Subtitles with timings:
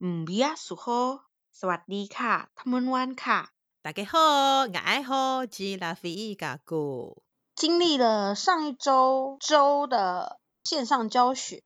[0.00, 1.20] 嗯，比亚苏吼，
[1.52, 3.50] สวัสดีค่ะ，他们玩卡。
[3.82, 7.22] 大家好，我爱好吉拉菲嘎古。
[7.54, 11.62] 经历了上一周周的线上教学，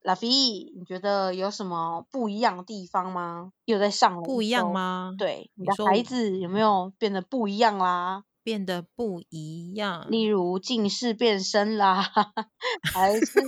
[0.00, 0.28] 拉菲，
[0.76, 3.50] 你觉得有什么不一样的地方吗？
[3.64, 5.14] 又在上了不一样吗？
[5.18, 8.24] 对，你的孩子有没有变得不一样啦？
[8.49, 12.01] 变得不一样，例如近视变深啦，
[12.91, 13.39] 还是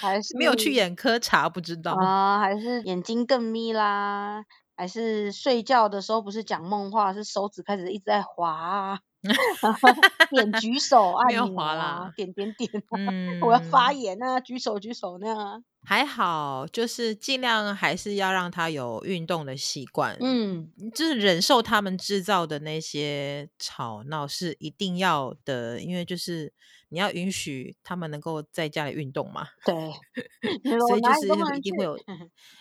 [0.00, 1.92] 还是 没有去眼科查不知道。
[1.92, 4.42] 啊，还是眼睛更眯啦，
[4.76, 8.98] 还是睡觉的时候不是讲梦话，是手指开始一直在滑啊，
[10.30, 15.62] 点举手按钮啊，滑啦点点点，嗯， 我要发言啊，举手举手那样啊。
[15.82, 20.14] 还好，就是尽量还是要让他有运动的习惯。
[20.20, 26.52] 嗯，就是忍受他们制造的那些吵闹是一定要的，因为就是
[26.90, 29.46] 你要允许他们能够在家里运动嘛。
[29.64, 29.74] 对，
[30.86, 31.98] 所以就是一定会有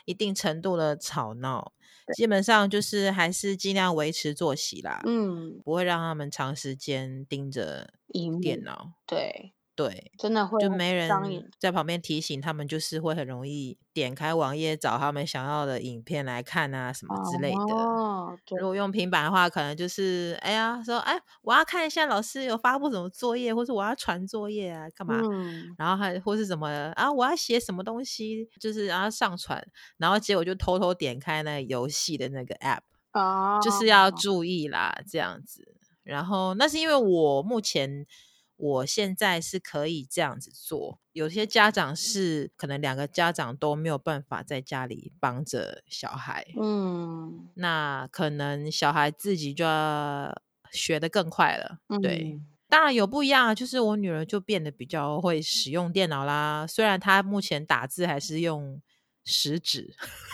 [0.06, 1.74] 一定程度的吵闹。
[2.12, 5.02] 基本上就是还是尽量维持作息啦。
[5.06, 7.94] 嗯，不会让他们长时间盯着
[8.42, 8.94] 电脑。
[9.08, 9.54] 对。
[9.80, 11.10] 对，真的会就没人
[11.58, 17.74] 在旁边提醒他们，就是会很容易点开网页找他们想要的影片来看啊，什么之类的。
[17.74, 25.18] 哦，如果用平板的话，可能就是哎呀，说哎，我要看一下老师有发布什么作业，或是我要传作业啊，干嘛？
[25.24, 32.82] 嗯、然后还或是什么啊，我要写什么东西，就是然后上传，然后结果就偷偷点开那个游戏的那个 app，
[33.14, 35.78] 哦，就是要注意啦，这样子。
[36.04, 38.06] 然后那是因为我目前。
[38.60, 58.82] 我现在是可以这样子做，有些家长是可能两个家长都没有办法在家里帮着小孩，嗯，那可能小孩自己就要学得更快了，嗯、对，当然有不一样，就是我女儿就变得比较会使用电脑啦，虽然她目前打字还是用。
[59.32, 59.94] 食指，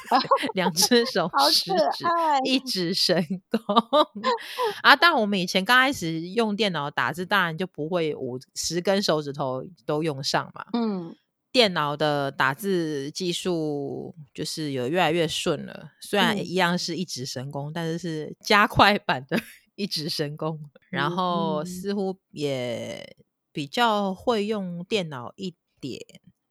[0.56, 2.06] 两只手，食指，
[2.44, 3.62] 一指神功
[4.82, 4.96] 啊！
[4.96, 10.66] 当然，我们以前刚开始用电脑打字，当然就不会五十根手指头都用上嘛。
[10.74, 11.16] 嗯，
[11.52, 19.40] 电脑的打字技术就是有越来越顺了，虽然一样是一指神功，嗯、但是是加快版的
[19.76, 20.60] 一指神功，
[20.90, 23.16] 然后似乎也
[23.52, 26.00] 比较会用电脑一点。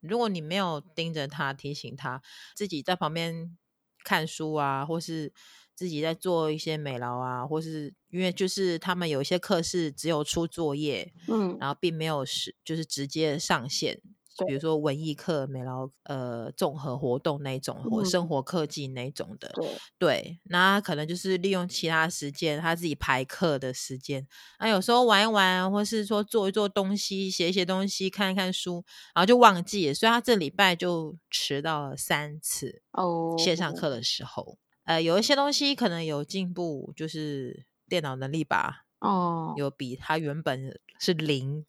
[0.08, 2.22] 如果你没有盯着他，提醒他
[2.54, 3.56] 自己在旁边
[4.04, 5.32] 看书啊，或是
[5.74, 14.00] 自己在做一些美劳啊，或是因为就是他们有一些课是只有出作业，嗯，然后并没有是就是直接上线。
[14.46, 19.78] 比如说文艺课、美劳呃综合活动那种，或生活科技那种的，嗯、对。
[19.98, 24.26] 对，那可能就是利用其他时间，他自己排课的时间，
[24.58, 28.84] 那有时候玩一玩，或是说做一做东西，写一写东西，看一看书，
[29.14, 33.36] 然后就忘记了，所以他这礼拜就迟到了三次哦。
[33.38, 38.83] 线上课的时候，哦、呃，有一些东西可能有进步，就是电脑能力吧。
[39.04, 41.66] 哦，有比他原本是零，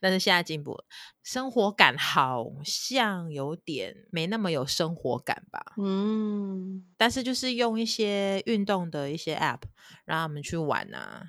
[0.00, 0.84] 但是现在进步了。
[1.22, 5.64] 生活感好像有点没那么有生活感吧。
[5.80, 9.60] 嗯，但是就是用一些运动的一些 App
[10.04, 11.22] 让他们去玩啊，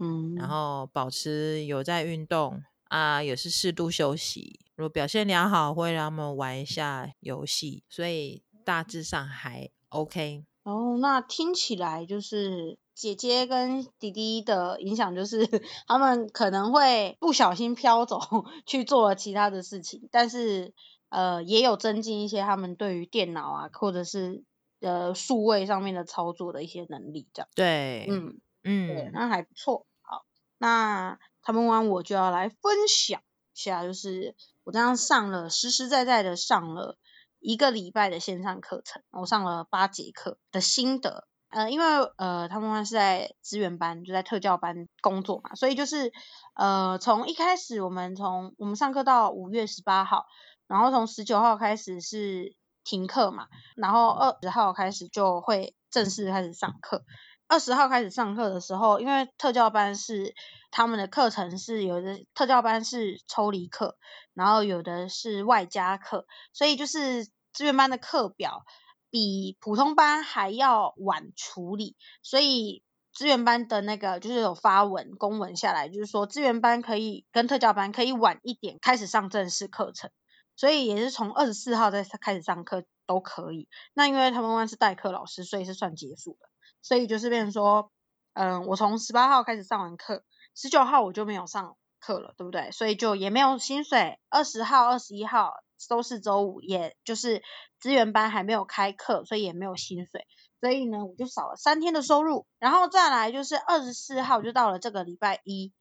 [0.00, 4.58] 嗯，然后保持有在运动啊，也是适度休息。
[4.74, 10.44] 如果表现良好，会让他们玩一下游戏，所以大致上还 OK。
[10.64, 12.80] 哦，那听起来就是。
[12.98, 15.46] 姐姐跟弟弟的影响就是，
[15.86, 18.18] 他们可能会不小心飘走
[18.66, 20.74] 去做了其他的事情，但是
[21.08, 24.42] 呃，也有增进一些他们对于电脑啊，或者是
[24.80, 27.48] 呃数位上面的操作的一些能力，这样。
[27.54, 29.86] 对，嗯嗯，对，那还不错。
[30.02, 30.24] 好，
[30.58, 36.98] 那他们完我就要来分享一下，就是我这样上了实实在在的上了
[37.38, 41.28] 一个礼拜的线上课程，我上了八节课的心得。
[41.50, 41.84] 呃，因为
[42.18, 46.12] 呃，他们是在资源班，就在特教班工作嘛，所以就是
[46.54, 50.26] 呃，从一开始我们从我们上课到五月十八号，
[50.66, 52.54] 然后从十九号开始是
[52.84, 57.02] 停课嘛，然后二十号开始就会正式开始上课。
[57.46, 60.34] 二十号开始上课的时候，因为特教班是
[60.70, 63.96] 他们的课程是有的，特教班是抽离课，
[64.34, 67.24] 然后有的是外加课，所以就是
[67.54, 68.64] 资源班的课表。
[69.10, 72.82] 比普通班还要晚处理，所以
[73.12, 80.10] 资源班的那个就是有发文公文下来，就是说资源班可以跟特教班可以晚一点开始上正式课程，
[80.56, 83.68] 所以也是从二十四号再开始上课都可以。
[83.94, 86.50] 那因为他们班是代课老师，所以是算结束了，
[86.82, 87.90] 所以就是变成说，
[88.34, 90.22] 嗯，我从十八号开始上完课，
[90.54, 92.70] 十九号我就没有上课了，对不对？
[92.70, 94.18] 所以就也没有薪水。
[94.28, 95.52] 二十号、二十一号
[95.88, 97.42] 都是周五，也就是
[97.78, 100.26] 资源班还没有开课，所以也没有薪水。
[100.60, 102.46] 所以呢，我就少了三天的收入。
[102.58, 105.72] 然后再来就是二十四号就到了这个礼拜一，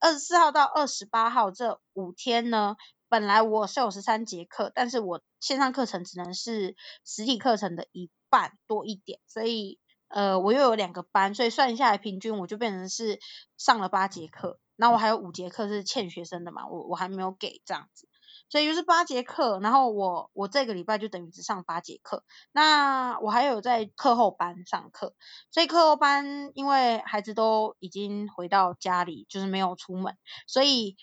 [0.00, 2.76] 二十四号到二十八号这五天呢，
[3.08, 6.74] 本来我是有十三节课，但是我线上课程只能是
[7.04, 9.78] 实体课程的一半多一点，所以
[10.08, 13.20] 呃，我又有两个班，所以算下来平均我就变成是
[13.56, 14.58] 上了八节课。
[14.76, 18.08] 那我还有五节课是欠学生的嘛，我我还没有给这样子。
[18.50, 22.24] 所以就是八节课，然后我我这个礼拜就等于只上八节课。
[22.52, 25.14] 那我还有在课后班上课，
[25.50, 30.16] 所以课后班因为孩子都已经回到家里，就是没有出门，
[30.46, 30.96] 所以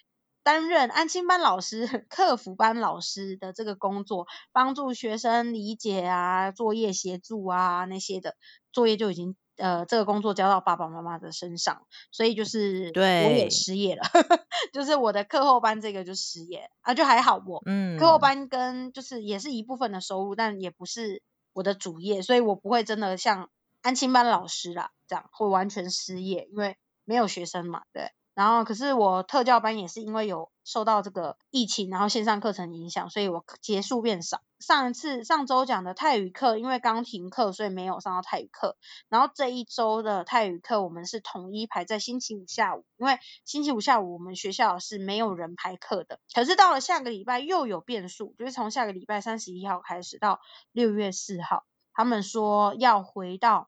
[0.44, 8.36] 担任安心班老师、 客服班老师的这个工作，帮助学生理解啊、作业协助啊那些的
[8.72, 9.36] 作业就已经。
[9.62, 14.24] 呃，这个工作交到爸爸妈妈的身上，所以就是我也失业了，对
[14.74, 21.22] 就是我的课后班这个就失业啊，就还好我，嗯，课后班跟就是也是一部分的收入，但也不是
[21.54, 23.50] 我的主业，所以我不会真的像
[23.82, 28.12] 安亲班老师啦这样会完全失业，因为没有学生嘛，对。
[28.42, 34.42] 然后，可是我特教班也是因为有受到这个疫情，然后线上课程影响，所以我节数变少。
[34.60, 38.78] 上一次上周讲的泰语课，因为刚停课，所以没有上到泰语课。
[39.10, 46.20] 然后这一周的泰语课，我们是统一排在星期五下午，因为星期五下午我们学校是没有人排课的。
[46.34, 50.40] 可是到了下个礼拜又有变数，就是从下个礼拜三十一号开始到
[50.72, 53.68] 六月四号，他们说要回到。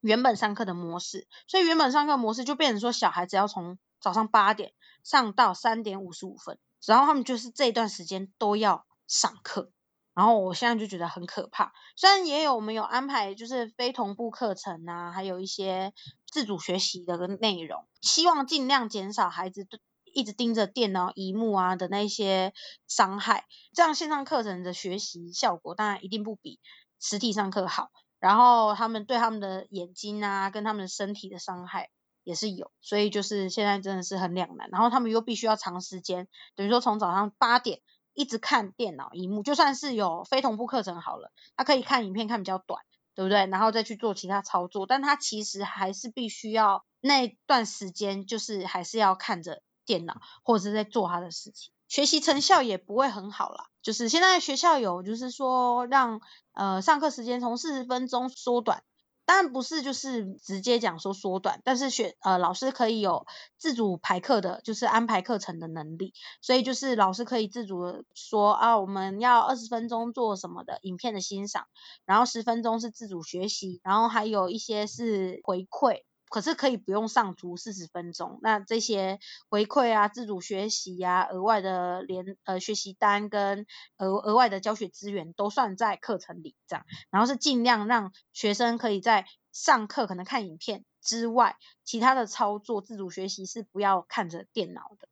[0.00, 4.72] 原本上课的模式，所以原本上课模式就变成说，小孩子要从早上八点
[5.04, 9.70] 上到三点五十五分，然后他们就是这段时间都要上课，
[10.14, 11.72] 然后我现在就觉得很可怕。
[11.96, 15.92] 虽然也有我们有安排，就是非同步课程啊，还有一些
[16.26, 19.66] 自主学习的内容，希望尽量减少孩子
[20.12, 22.52] 一直盯着电脑荧幕啊的那些
[22.88, 23.44] 伤害，
[23.74, 26.58] 这样线上课程的学习效果当然一定不比
[26.98, 27.90] 实体上课好。
[28.20, 31.90] 然后他们对他们的眼睛啊，跟他们身体的伤害
[32.22, 34.68] 也是有，所以就是现在真的是很两难。
[34.70, 37.80] 然后他们又必须要长时间，等于说从早上八点
[38.12, 42.82] 一直看电脑萤幕，就算是有非同步课程好了，他可以看影片看比较短，
[43.14, 43.46] 对不对？
[43.46, 51.72] 然后再去做其他操作，但他其实还是必须要那段时间，就是还是要看着电脑或者是在做他的事情。
[51.90, 56.20] 学习成效也不会很好啦，就是现在学校有，就是说让
[56.52, 58.84] 呃上课时间从四十分钟缩短，
[59.24, 63.26] 当然不是就是直接讲说缩短，但是学呃老师可以有
[63.58, 71.66] 自主排课的，就是安排课程的能力，所以就是老师可以自主的说啊，我们要二十分钟做什么的影片的欣赏，
[72.04, 76.04] 然后十分钟是自主学习，然后还有一些是回馈。
[76.30, 79.18] 可是可以不用上足四十分钟，那这些
[79.50, 83.66] 回馈啊、自主学习啊、额外的连呃学习单跟
[83.98, 95.08] 额额外的教学资源都算在课程里，这样，然后是尽量让学生可以在上课可能看影片之外，其他的操作自主学习是不要看着电脑的，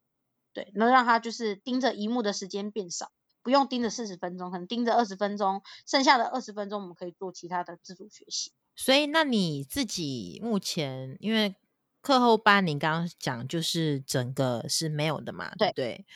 [0.53, 3.11] 对，能让他就是盯着萤幕的时间变少，
[3.43, 8.53] 不用盯着四十分钟，可能盯着二十分钟，剩下的二十分钟我们可以做其他的自主学习。
[8.81, 11.57] 所以，那你自己目前因为
[12.01, 15.51] 课后班，你刚刚讲就是整个是没有的嘛？
[15.59, 16.07] 对对。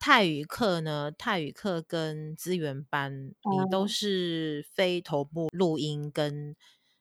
[0.00, 1.12] 泰语课呢？
[1.16, 3.32] 泰语课跟资源班，嗯、
[3.66, 6.56] 你都是非头部录音跟。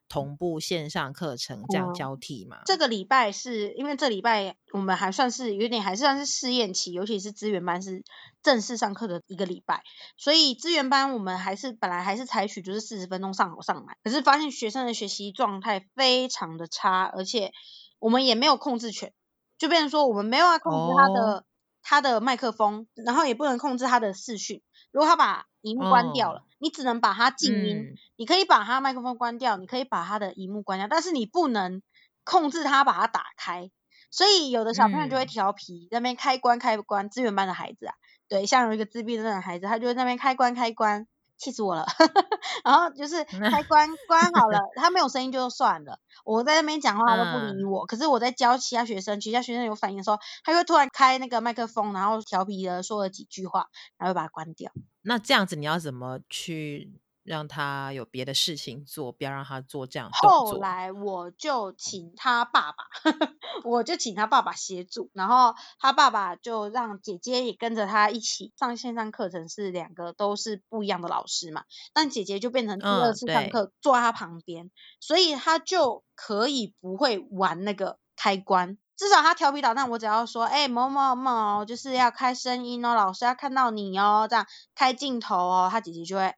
[0.09, 2.61] 同步线上课程这样交替嘛？
[2.65, 8.03] 这个礼拜是因为这礼拜我们还算是有点还算是试验期，尤其是资源班是
[8.41, 9.83] 正式上课的一个礼拜，
[10.15, 17.51] 所以资源班我们还是本来还是采取就是四十分钟上好上满，可是发现学生的学习状态非常的差，而且
[17.99, 19.13] 我们也没有控制权，
[19.57, 21.43] 就变成说我们没有办法控制他的、哦、
[21.81, 24.61] 他的麦克风，然后也不能控制他的视讯。
[24.91, 27.77] 如果他把荧幕关掉了，哦、你只能把它静音。
[27.77, 31.81] 嗯、你可以把它麦克风关掉，你可以把它的荧幕关掉，但是你不能
[32.23, 33.69] 控制它把它打开。
[34.09, 37.09] 所以有的小朋友就会调皮，那边开关开关。
[37.09, 37.93] 资源班的孩子啊，
[38.29, 41.07] 对，像有一个自闭症的孩子，他就在那边开关开关。
[41.37, 41.85] 气死我了，
[42.65, 45.99] 然后就是开关关好了，他没有声音就算了。
[46.25, 53.67] 我在那边讲话他都不理我，可是我在教其他学生，其他学生有反应的时候，他会突然开那个麦克风，然后调皮的说了几句话，
[53.97, 54.71] 然后把它关掉。
[55.03, 56.91] 那这样子你要怎么去？
[57.27, 60.09] 让他有别的事情做，不要让他做这样。
[60.13, 62.85] 后来我就请他爸爸，
[63.65, 71.65] 我就请他爸爸协助，然后他爸爸就让姐姐也跟着他一起上线上课程，是两个都是不一样的老师嘛。
[71.93, 86.33] 但姐姐就变成第二次上课，坐在他旁边，所以他就可以不会玩那个开关，至少他调皮捣蛋，我只要说，哎、欸，某某某，就是要开声音哦，老师要看到你哦，这样开镜头哦，他姐姐就会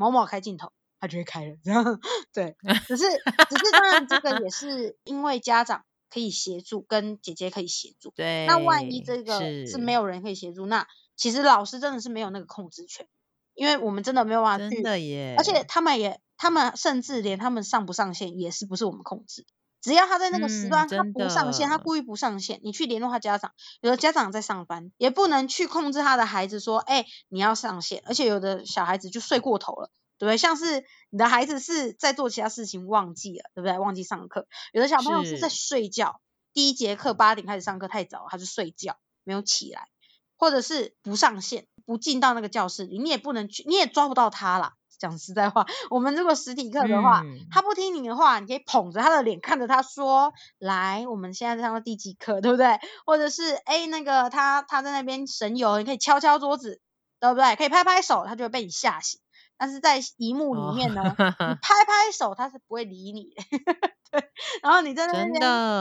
[0.00, 2.00] 某某开镜头，他就会开了，这 样
[2.32, 2.56] 对。
[2.88, 8.14] 只是只是当然这个也是因为家长可以协助，跟姐姐可以协助。
[8.16, 8.46] 对。
[8.46, 13.06] 那万一这个是没有人可以协助，那其实老师真的是没有那个控制权，
[13.54, 14.74] 因为我们真的没有办法去。
[14.74, 15.34] 真的耶。
[15.36, 16.18] 而且他们也。
[16.42, 19.44] 他们甚至连他们上不上线也是不是我们控制，
[19.80, 30.36] 只要他在那个时段他不上线，嗯、他故意不上线，你去联络他家长，有的家长在上班，也不能去控制他的孩子说，哎、欸，你要上线，而且有的小孩子就睡过头了，对不对？
[30.36, 33.78] 像是你的孩子是在做其他事情忘记了，对不对？
[33.78, 36.20] 忘记上课，有的小朋友是在睡觉，
[36.52, 39.88] 第一节课八点开始上课太早，他就睡觉没有起来，
[40.36, 44.74] 或者是不上线，不进到那个教室里，你也不能去，你也抓不到他啦。
[45.00, 56.80] 讲实在话，我们如果实体课的话，嗯，他不听你的话，你可以捧着他的脸看着他说：“来，我们现在在上到第几课，对不对？”或者是哎，那个他他在那边神游，你可以敲敲桌子，
[57.18, 57.56] 对不对？
[57.56, 59.20] 可以拍拍手，他就会被你吓醒。
[59.56, 63.58] 但是在荧幕里面呢，哦、你 拍拍手，他是不会理你的。
[64.10, 64.30] 对，
[64.62, 65.34] 然后你在那边，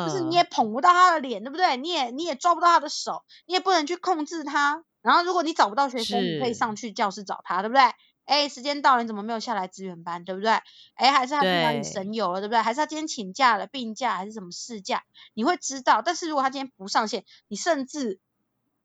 [0.07, 1.77] 就是你也捧不到他的脸，对不对？
[1.77, 4.83] 你也你也抓不到他的手，你也不能去控制他。
[5.01, 7.83] 然后如果你找不到学生，你可以上去教室找他，对不对？
[8.29, 10.51] 哎，时间到了，你怎么没有下来支援班，对不对？
[10.93, 12.61] 哎，还是他今天让你神游了，对不对？
[12.61, 15.03] 还是他今天请假了，病假还是什么事假？
[15.33, 16.03] 你会知道。
[16.03, 18.19] 但是如果他今天不上线，你甚至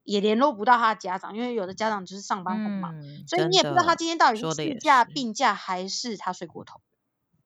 [0.03, 6.81] 也联络不到他的家长，因为有的家长就是上班很忙，嗯、所以你也不知道他今天到底是事假、病假，还是他睡过头，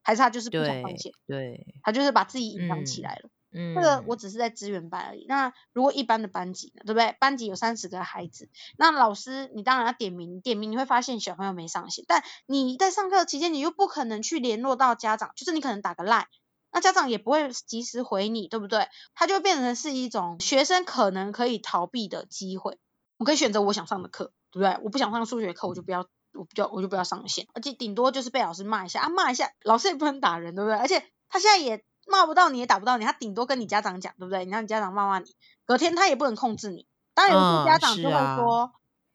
[0.02, 3.22] 还是他就是不想上线，对，对他就是把自己隐藏起来了。
[3.24, 5.24] 嗯嗯，这个我只是在资源班而已。
[5.26, 7.16] 那如果一般的班级呢，对不对？
[7.18, 16.28] 班级有三十个孩子，那老师你当然要点名，点名你会发现小朋友没上线，但你在上课期间你又不可能去联络到家长，就是你可能打个赖，
[16.70, 18.88] 那家长也不会及时回你，对不对？
[19.14, 22.78] 它就变成是一种学生可能可以逃避的机会。
[23.16, 24.78] 我可以选择我想上的课，对不对？
[24.84, 30.78] 我不想上数学课，我就不要，我不要，我就不要上线，而且顶多就是被老师骂一下啊，骂一下，老师也不能打人，对不对？
[30.78, 31.82] 而且他现在也。
[32.10, 34.44] 骂不到你也打不到你，他顶多跟你家长讲，对不对？
[34.44, 35.34] 你让你家长骂骂你，
[35.64, 36.86] 隔天他也不能控制你。
[37.14, 38.70] 当然有些家长就会说，嗯啊、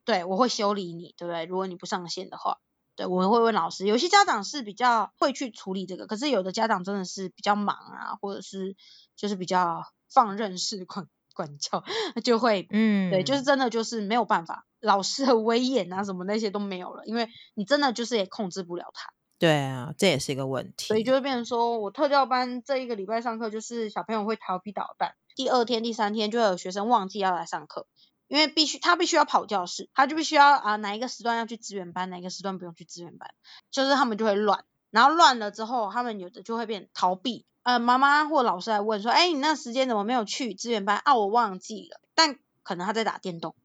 [0.05, 1.45] 对我会修理你，对不对？
[1.45, 2.57] 如果你不上线的话，
[2.95, 3.85] 对我会问老师。
[3.85, 8.75] 有些家长是比较会去处理这个，可是有的家长真的是比较忙啊，或者是
[9.15, 11.83] 就是比较放任式管管教，
[12.23, 19.11] 就会嗯，对，就是真的就是没有办法，老师的威严啊什么那些都没有了，因为你真的就是也控制不了他。
[19.43, 20.87] 对啊，这也是一个问题。
[20.87, 25.15] 所以就会变成说，我特教班这一个礼拜上课，就是小朋友会调皮捣蛋。
[25.35, 27.85] 第二天、第三天就会有学生忘记要来上课，
[28.29, 33.33] 因为必须他必须要跑教室，他就必须要啊哪一个时段要去资源班，哪一个时段不用去资源班，
[33.69, 34.63] 就是他们就会乱。
[34.91, 37.45] 然后乱了之后，他们有的就会变逃避。
[37.63, 41.15] 呃，妈妈或老师来问说，哎，你那时间怎么没有去资源班啊？
[41.15, 41.99] 我忘记了。
[42.15, 43.55] 但可能他在打电动，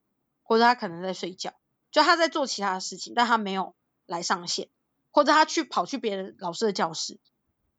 [0.42, 1.52] 或者他可能在睡觉，
[1.92, 4.66] 就他在做其他的事情，但他没有来上线。
[5.18, 7.18] 或者他去跑去别的老师的教室，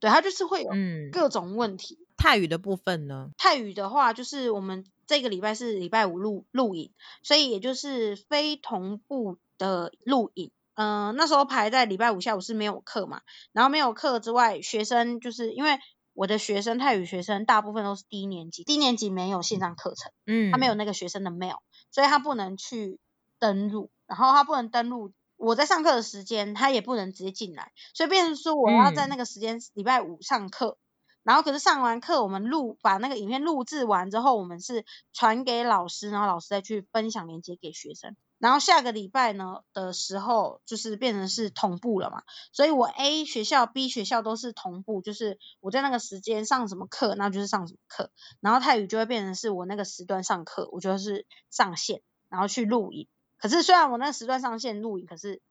[0.02, 0.70] 对，他就是会有
[1.10, 1.98] 各种问题。
[2.02, 3.30] 嗯，泰语的部分呢？
[3.38, 6.92] 泰语的话，就是我们这个礼拜是礼拜五录录影，
[7.24, 10.52] 所以也就是非同步的录影。
[10.74, 13.22] 嗯、呃，那时候排在礼拜五下午是没有课嘛，
[13.54, 15.80] 然后没有课之外，学生就是因为
[16.12, 23.00] 我的学生泰语学生大部分都是低年级，低年级没有线上课程，嗯，他没有那个学生的 mail，所以他不能去
[23.40, 25.14] 登录，然后他不能登录。
[25.40, 53.08] 我在上课的时间，他也不能直接进来，所以变成说我要在那个时间礼拜五上课，嗯，然后可是上完课我们录把那个影片录制完之后，我们是传给老师，然后老师再去分享链接给学生，然后下个礼拜呢的时候就是变成是同步了嘛，所以我 A 学校 B 学校都是同步，就是我在那个时间上什么课，那就是上什么课，然后泰语就会变成是我那个时段上课，我就是上线，然后去录影。
[53.40, 55.42] 可是虽然我那个时段上线录影，可是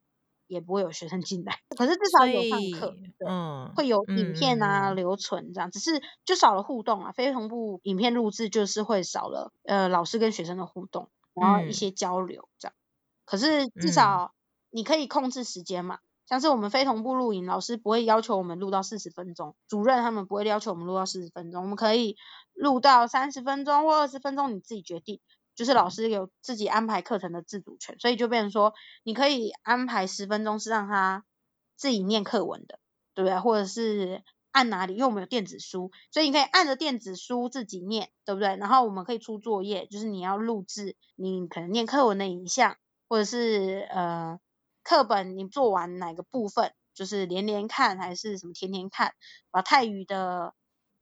[0.47, 1.59] 也不会有学生进来。
[1.77, 7.13] 可是至少有上课，嗯，会有影片啊、嗯、留存这样，只是就少了互动啊。
[7.13, 12.75] 非同步影片录制就是会少了呃老师跟学生的互动，然后一些交流这样。
[12.75, 12.81] 嗯、
[13.25, 14.35] 可是至少
[14.71, 22.17] 你可以控制时间嘛，嗯、像是我们非同步录影，老师不会要求我们录到四十分钟，主任他们不会要求我们录到四十分钟，我们可以
[22.55, 25.21] 录到三十分钟或二十分钟，你自己决定。
[25.59, 31.25] 就是老师有自己安排课程的自主权，所以就变成说，你可以安排十分钟是让他
[31.75, 32.79] 自己念课文的，
[33.13, 33.41] 对不对？
[33.41, 34.23] 或者是
[34.53, 38.55] 按哪里，因为我们有电子书，所以你可以按着电子书自己念，对不对？
[38.55, 42.77] 然后我们可以出作业，就是你要录制你可能念课文的影像，
[43.09, 44.39] 或者是呃
[44.85, 49.13] 课本你做完哪个部分，就是连连看还是什么天天看，
[49.51, 50.55] 把泰语的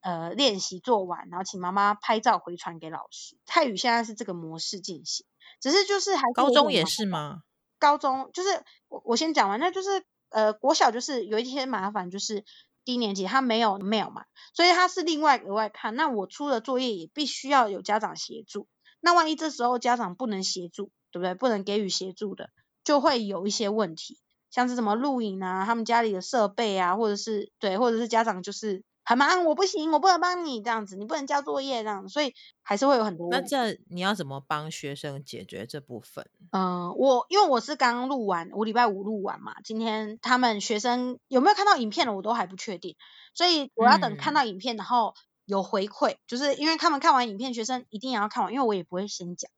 [0.07, 3.37] 呃练习做完，然后请妈妈拍照回传给老师。
[3.45, 5.27] 泰语现在是这个模式进行，
[5.61, 7.43] 只是就是还是高中也是吗？
[7.81, 12.45] 高中就是我我先讲完，那就是呃国小就是有一些麻烦，就是
[12.85, 15.97] 低年级他没有 mail 嘛，所以他是另外额外看。
[15.97, 18.69] 那我出的作业也必须要有家长协助。
[19.01, 21.35] 那万一这时候家长不能协助，对不对？
[21.35, 22.51] 不能给予协助的，
[22.85, 24.19] 就会有一些问题，
[24.51, 33.31] 像是什么录影啊，他们家里的设备啊，或者是对，或者是家长就是很忙，我不行，我不能帮你这样子，你不能交作业这样子，所以还是会有很多。
[33.31, 36.29] 那这你要怎么帮学生解决这部分？
[36.51, 42.97] 嗯、呃，我因为我是刚录完，我礼拜五录完嘛，今天他们学生有没有看到影片了，我都还不确定，
[43.33, 45.15] 所以我要等看到影片，嗯、然后。
[45.49, 49.49] 有回馈，就是因为他们看完影片，学生一定也要看完，因为我也不会先讲，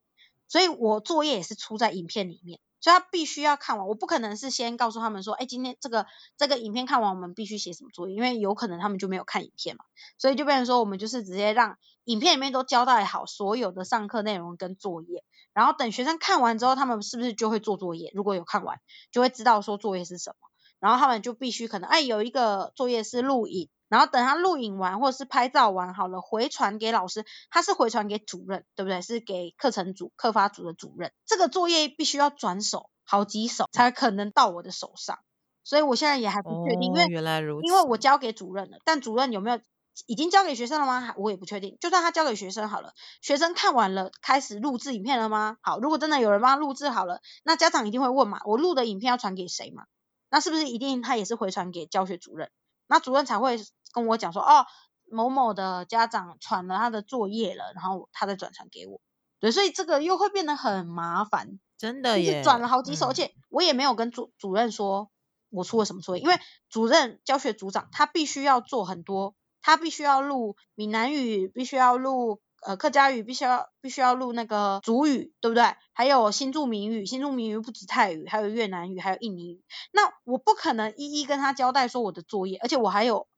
[0.47, 6.07] 所以我作业也是出在影片里面，所以他必须要看完，我不可能是先告诉他们说，哎，今天这个
[6.37, 9.85] 这个影片看完，我们必须写什么作业，因为有可能他们就没有看影片嘛，
[10.19, 18.13] 所以就变成说，我们就是直接让影片里面都交代好所有的上课内容跟作业，然后等学生看完之后，他们是不是就会做作业？
[18.15, 18.79] 如果有看完，
[19.11, 23.69] 就会知道说作业是什么，然后他们就必须可能，哎，有一个作业是录影。
[23.89, 29.01] 然后等他录影完或者是拍照完好了，回传给老师，他是回传给主任，对不对？
[29.01, 31.13] 是给课程组、课发组的主任。
[31.27, 35.19] 这个作业必须要转手好几手才可能到我的手上，
[35.65, 39.59] 所以我现在也还不确定，哦、因为原来如此，因为我交给主任了，但主任有没有
[40.07, 41.15] 已经交给学生了吗？
[41.17, 41.79] 我也不确定。
[41.81, 42.93] 就算他交给学生好了，
[43.23, 45.57] 学生看完了开始录制影片了吗？
[45.63, 49.85] 好，如果真的有人帮他录制好了，那家长一定会问嘛，我录的影片要传给谁嘛？
[50.31, 52.51] 那是不是一定他也是回传给教学主任？
[52.89, 53.59] 那主任才会
[53.93, 54.67] 跟我讲说，哦，
[55.11, 59.01] 某某的家长传了他的作业了，然后他再转传给我。
[59.41, 65.11] 对，所以这个又会变得很麻烦，真的耶，转了好几手，嗯、而且我也没有跟主主任说
[65.51, 72.41] 我出了什么作业，因为主任教学组长他必须要做很多，他必须要录闽南语，必须要录。
[72.63, 75.77] 呃，客家语必须要必须要录那个主语，对不对？
[75.93, 79.63] 还有新住民语，新住民语不止泰语，还有越南语，还有印尼语。
[79.93, 83.29] 那我不可能一一跟他交代说我的作业，而且我还有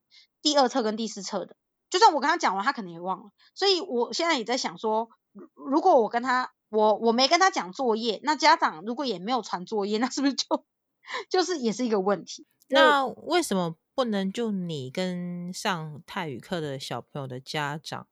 [0.40, 1.54] 第二册跟第四册的，
[1.90, 3.30] 就算我跟他讲完，他可能也忘了。
[3.54, 5.10] 所以我现在也在想说，
[5.54, 10.64] 如果我跟他，我我没跟他讲作业，那家长如果也没有传作业，那是不是就
[11.28, 12.46] 就是也是一个问题？
[12.68, 18.06] 那为什么不能就你跟上泰语课的小朋友的家长？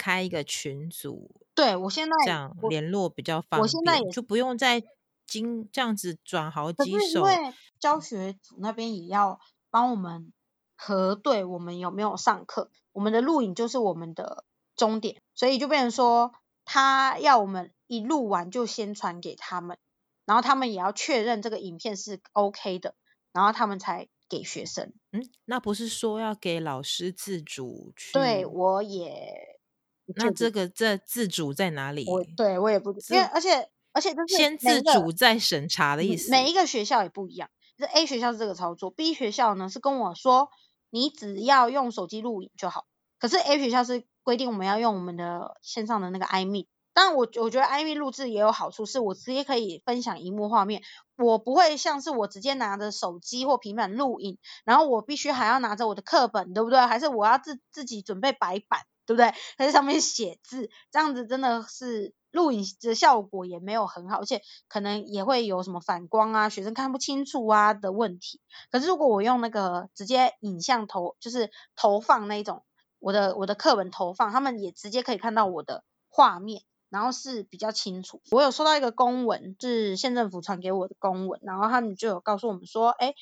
[0.00, 4.82] 开一个群组，对我现在这样联络比较方便，我现在也就不用再
[5.26, 7.20] 经这样子转好几手。
[7.20, 10.32] 因为教学组那边也要帮我们
[10.74, 16.32] 核对我们有没有上课，我们的录影就是我们的终点，所以就变成说
[16.64, 19.76] 他要我们一录完就先传给他们，
[20.24, 22.94] 然后他们也要确认这个影片是 OK 的，
[23.34, 24.94] 然后他们才给学生。
[25.12, 28.14] 嗯，那不是说要给老师自主去？
[28.14, 29.59] 对，我也。
[30.16, 32.04] 那这个这自主在哪里？
[32.08, 36.30] 我对我也不，因为而且而且就是先自主再审查的意思。
[36.30, 40.48] 每一个学校也不一样，这 A 学校是这个操作，B 学校呢是跟我说
[40.90, 42.86] 你只要用手机录影就好。
[43.18, 46.26] 可是 A 学校是规定我们要用我们的线上的那个。
[46.92, 50.82] 当然我我觉得 iMeet 录制也有好处，是我直接可以分享荧幕画面，
[51.16, 56.80] 我不会像是我直接拿着手机或平板录影，然后我必须还要拿着我的课本，对不对？
[56.80, 58.80] 还是我要自自己准备白板。
[59.10, 59.34] 对不对？
[59.56, 68.40] 他在上面写字，这样子真的是录影的效果也没有很好，而且可能也会有什么反光啊，学生看不清楚啊的问题。
[68.70, 72.62] 可是如果我用那个直接影像投，就是投放那种，
[73.00, 78.22] 我的我的课本投放，他们也直接可以看到我的画面，然后是比较清楚。
[78.30, 83.14] 我有收到一个公文，是县政府传给我的公文，然后他们就有告诉我们说，哎，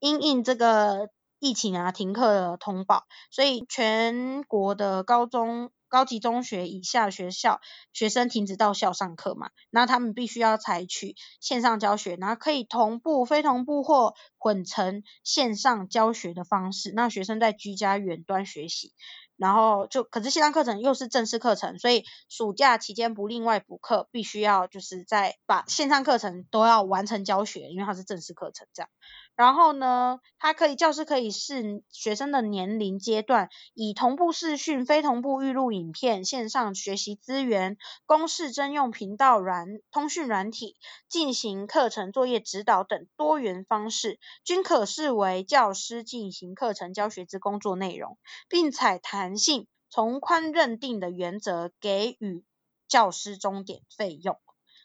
[0.00, 1.08] 因应这个。
[1.46, 7.60] 疫情啊，停课的通报，所以全国的高中、高级中学以下学校
[7.92, 18.92] 学生停止到校上课嘛，那他们必须要采取线上教学，然后可以同步、非同步或混成线上教学的方式，那学生在居家远端学习，
[19.36, 28.90] 然后就可是线上课程又是正式课程，所以暑假期间不另外补课，必须要就是在把线上课程都要完成教学，因为它是正式课程这样。
[29.36, 48.16] 然后呢，它可以教师可以视学生的年龄阶段，以同步视讯、非同步预录影片、线上学习资源、公视征用频道软通讯软体进行课程作业指导等多元方式，均可视为教师进行课程教学之工作内容，
[48.48, 52.42] 并采弹性从宽认定的原则给予
[52.88, 54.38] 教师钟点费用。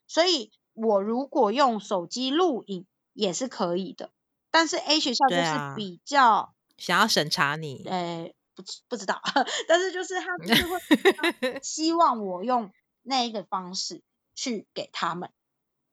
[0.07, 4.09] 所以，我如果用手机录影也是可以的。
[4.51, 9.21] 但是 A 学校就是比较、啊、想要审查你，呃，不不知道，
[9.67, 14.03] 但是就是他就是会 希望我用那一个方式
[14.35, 15.29] 去给他们。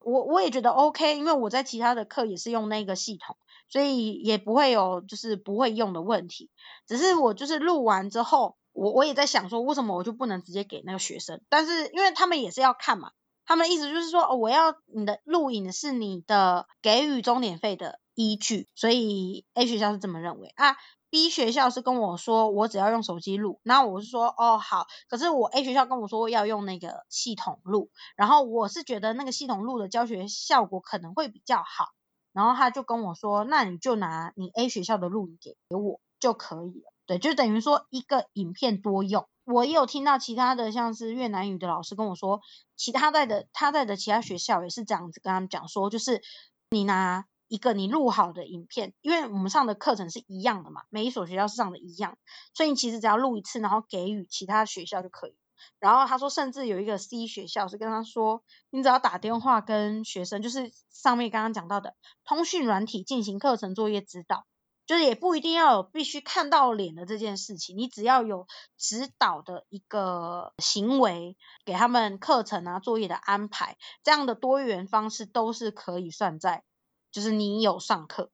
[0.00, 3.36] 我我也觉得 OK，因为我在其他的课也是用那个系统，
[3.68, 6.50] 所以也不会有就是不会用的问题。
[6.86, 11.42] 只是我就是录完之后，我我也在想说，为什么我就不能直接给那个学生？
[11.48, 13.10] 但是因为他们也是要看嘛，
[13.44, 20.76] 他们的意思就是说，哦，我要你的录影是你的给予钟点费的依据，所以 A 学校是这么认为啊。
[21.08, 31.86] B 学校是跟我说，我只要用手机录，然后我是说，哦好，可是我 A 学校跟我说要用那个系统录，然后我是觉得那个系统录的教学效果可能会比较好，
[32.32, 39.28] 然后他就跟我说，那你就拿你 A 学校的录影给给我就可以了，对，就等于说一个影片多用。
[39.44, 42.40] 我也有听到其他的像是越南语的老师跟我说，
[42.76, 46.20] 其他在的他在的其他学校也是这样子跟他们讲说，就是
[46.68, 47.24] 你拿。
[47.48, 52.16] 一个你录好的影片，因为我们上的课程是一样的嘛，每一所学校是上的一样，
[52.54, 55.36] 所以你其实只要录一次，然后给予其他学校就可以。
[55.80, 64.46] 然后他说，甚至有一个 C 学校是跟他说，你只要打电话跟学生，就是上面刚刚讲到的通讯软体进行课程作业指导，
[64.86, 76.62] 就是也不一定要有必须看到脸的这件事情，你只要有指导的一个行为，给他们课程啊作业的安排，这样的多元方式都是可以算在。
[77.10, 78.30] 就是你有上课，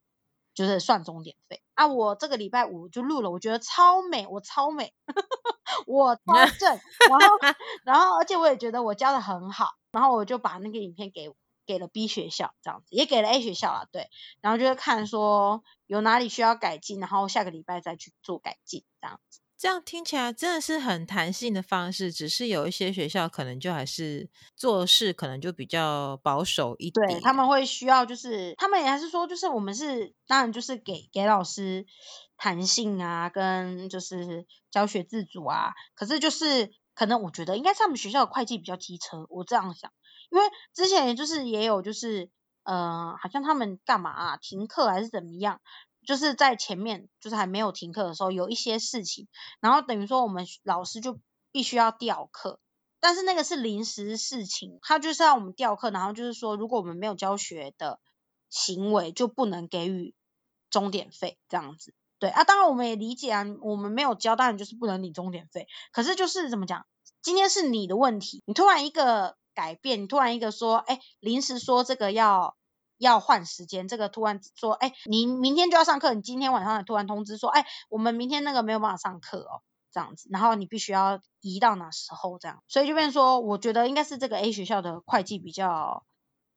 [0.54, 1.86] 就是算钟点费啊！
[1.86, 4.92] 我这个礼拜五就录了，我觉得超美，我超美，
[5.86, 6.22] 我超
[6.58, 7.38] 正，然后
[7.84, 11.32] 然后而且我也觉得我教的很好，然后我就把那个影片给
[11.66, 14.08] 给了 B 学校，这样子也给了 A 学校啦，对，
[14.40, 19.40] 然后就是看说有哪里需要改进，然后下个礼拜再去做改进，这样子。
[19.56, 27.08] 这样听起来真的是很弹性的方式，只是有一些学校可能就还是做事可能就比较保守一点。
[27.08, 31.86] 对，他们会需要就是他们也还是说就是我们是当然就是给给老师
[32.36, 35.72] 弹性啊，跟就是教学自主啊。
[35.94, 39.90] 可是就是可能我觉得应该是他们学校的会计比较机车，我这样想，
[40.30, 42.28] 因为之前就是也有就是
[42.64, 45.60] 呃好像他们干嘛啊，停课还是怎么样。
[46.06, 49.26] 就是在前面，就是还没有停课的时候，有一些事情，
[49.60, 51.18] 然后等于说我们老师就
[51.50, 52.60] 必须要调课，
[53.00, 57.98] 但是那个是临时事情，他就是要我们调课，然后就是说，如果我们没有教学的
[58.50, 60.14] 行为，就不能给予
[60.70, 61.94] 钟点费这样子。
[62.18, 65.66] 对啊，当然我们也理解啊，我们没有教，当然就是不能领钟点费。
[65.92, 66.86] 可是就是怎么讲，
[67.22, 72.56] 今天是你的问题，你突然一个改变，你突然一个说，哎，临时说这个要。
[73.04, 79.60] 要换时间，这个突然说，哎，你明天就要上课，你今天晚上突然通知说，哎，我们明天那个没有办法上课哦，
[79.92, 86.04] 这样子，然后你必须要移到哪时候这样，所以就变成说，我觉得应该是这个 A 学校的会计比较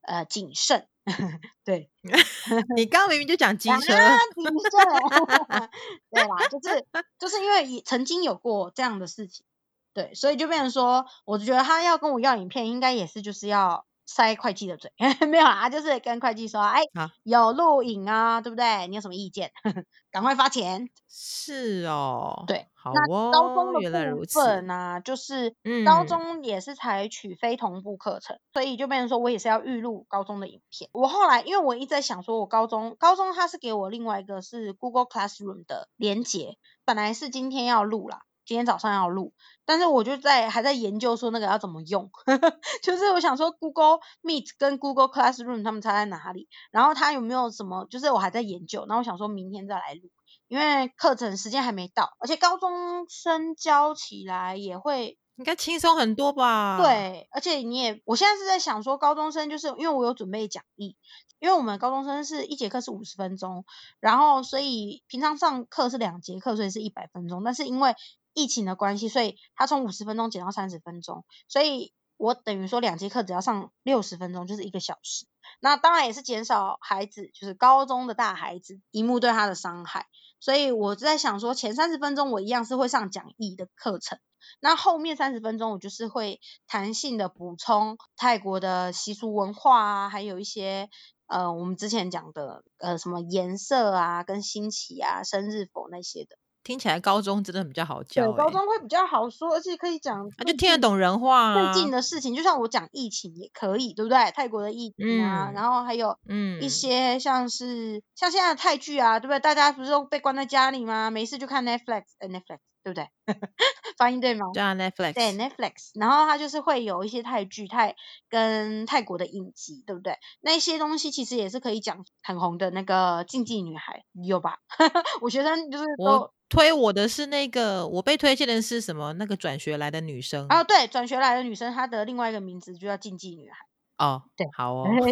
[0.02, 0.88] 呃谨慎，
[1.66, 1.90] 对，
[2.76, 5.70] 你刚刚明明就讲机车，谨慎，
[6.12, 6.48] 对啦？
[6.48, 6.86] 就是
[7.20, 9.46] 就是因为曾经有过这样的事情，
[9.94, 13.87] 对，所以就变成说，我觉得他要跟我要影片，应该也是就是要。
[14.08, 14.91] 塞会计的嘴，
[15.30, 18.88] 没有啊，就是跟会计说，哎，好有录影啊，对不对？
[18.88, 19.52] 你有什么意见？
[20.10, 20.89] 赶快发钱。
[21.10, 22.93] 是哦，对，好哦。
[22.96, 25.54] 那高中的部分呢、啊，就是
[25.86, 30.89] 高中也是采取非同步课程，嗯、所以就变成说我也是要预录高中的影片。
[30.93, 38.22] 我后来因为我一直在想说，我高中高中他是给我另外一个是 Google Classroom 的连接，本来是今天要录啦。
[38.48, 39.34] 今天早上要录，
[39.66, 42.10] 但是我就在还在研究说那个要怎么用，
[42.82, 50.10] 就是我想说 Google Meet 跟 Google Classroom 他们差在哪里，然后它有没有什么，就是我还在研究，然后我想说明天再来录，
[50.48, 56.80] 因为课程时间还没到，而且高中生教起来也会应该轻松很多吧？
[56.82, 60.96] 对，而且你也，我现在是在想说高中生就是因为我有准备讲义，
[61.40, 63.66] 因为我们高中生是一节课是五十分钟，
[64.00, 67.94] 然后所以平常上课是两节课，所以是一百分钟，但是因为
[68.38, 75.26] 疫情的关系，所以他从五十分钟减到三十分钟，所以我等于说两节课只要上六十分钟，就是一个小时。
[75.60, 80.06] 那当然也是减少孩子，就是高中的大孩子，萤幕对他的伤害。
[80.39, 84.19] 所以我就在想说，前三十分钟我一样是会上讲义的课程，
[84.60, 90.89] 那后面三十分钟我就是会弹性的补充泰国的习俗文化啊，还有一些
[91.26, 96.38] 呃我们之前讲的呃什么颜色啊、跟新奇啊、生日否那些的。
[96.67, 101.71] 听起来高中真的比较好教，欸，高中会比较好说，而且可以讲，就听得懂人话，啊。
[101.71, 104.17] 最近的事情，就像我讲疫情也可以，对不对？
[104.32, 109.39] 泰国的疫情啊，嗯、然后还有嗯一些像是、嗯、像现在的泰剧啊，对不对？
[109.39, 111.10] 大家不是都被关在家里吗？
[111.10, 113.08] 没事就看 Netflix，呃 Netflix，对不对？
[113.97, 114.47] 发音对吗？
[114.53, 115.13] 对啊，Netflix。
[115.13, 117.95] 对 Netflix，然后它就是会有一些泰剧、泰
[118.27, 120.17] 跟泰国的影集，对不对？
[120.41, 124.58] 那些东西其实也是可以讲很红的那个禁忌女孩，有吧？
[125.21, 126.34] 我学生就是都。
[126.50, 129.14] 推我的是那个，我被推荐的是什么？
[129.14, 130.46] 那个转学来的女生。
[130.50, 133.58] 哦，对，转学来的女生，她的另外一个名字就叫禁忌女孩。
[133.98, 134.88] 哦，对，好 哦。
[134.88, 135.12] 对，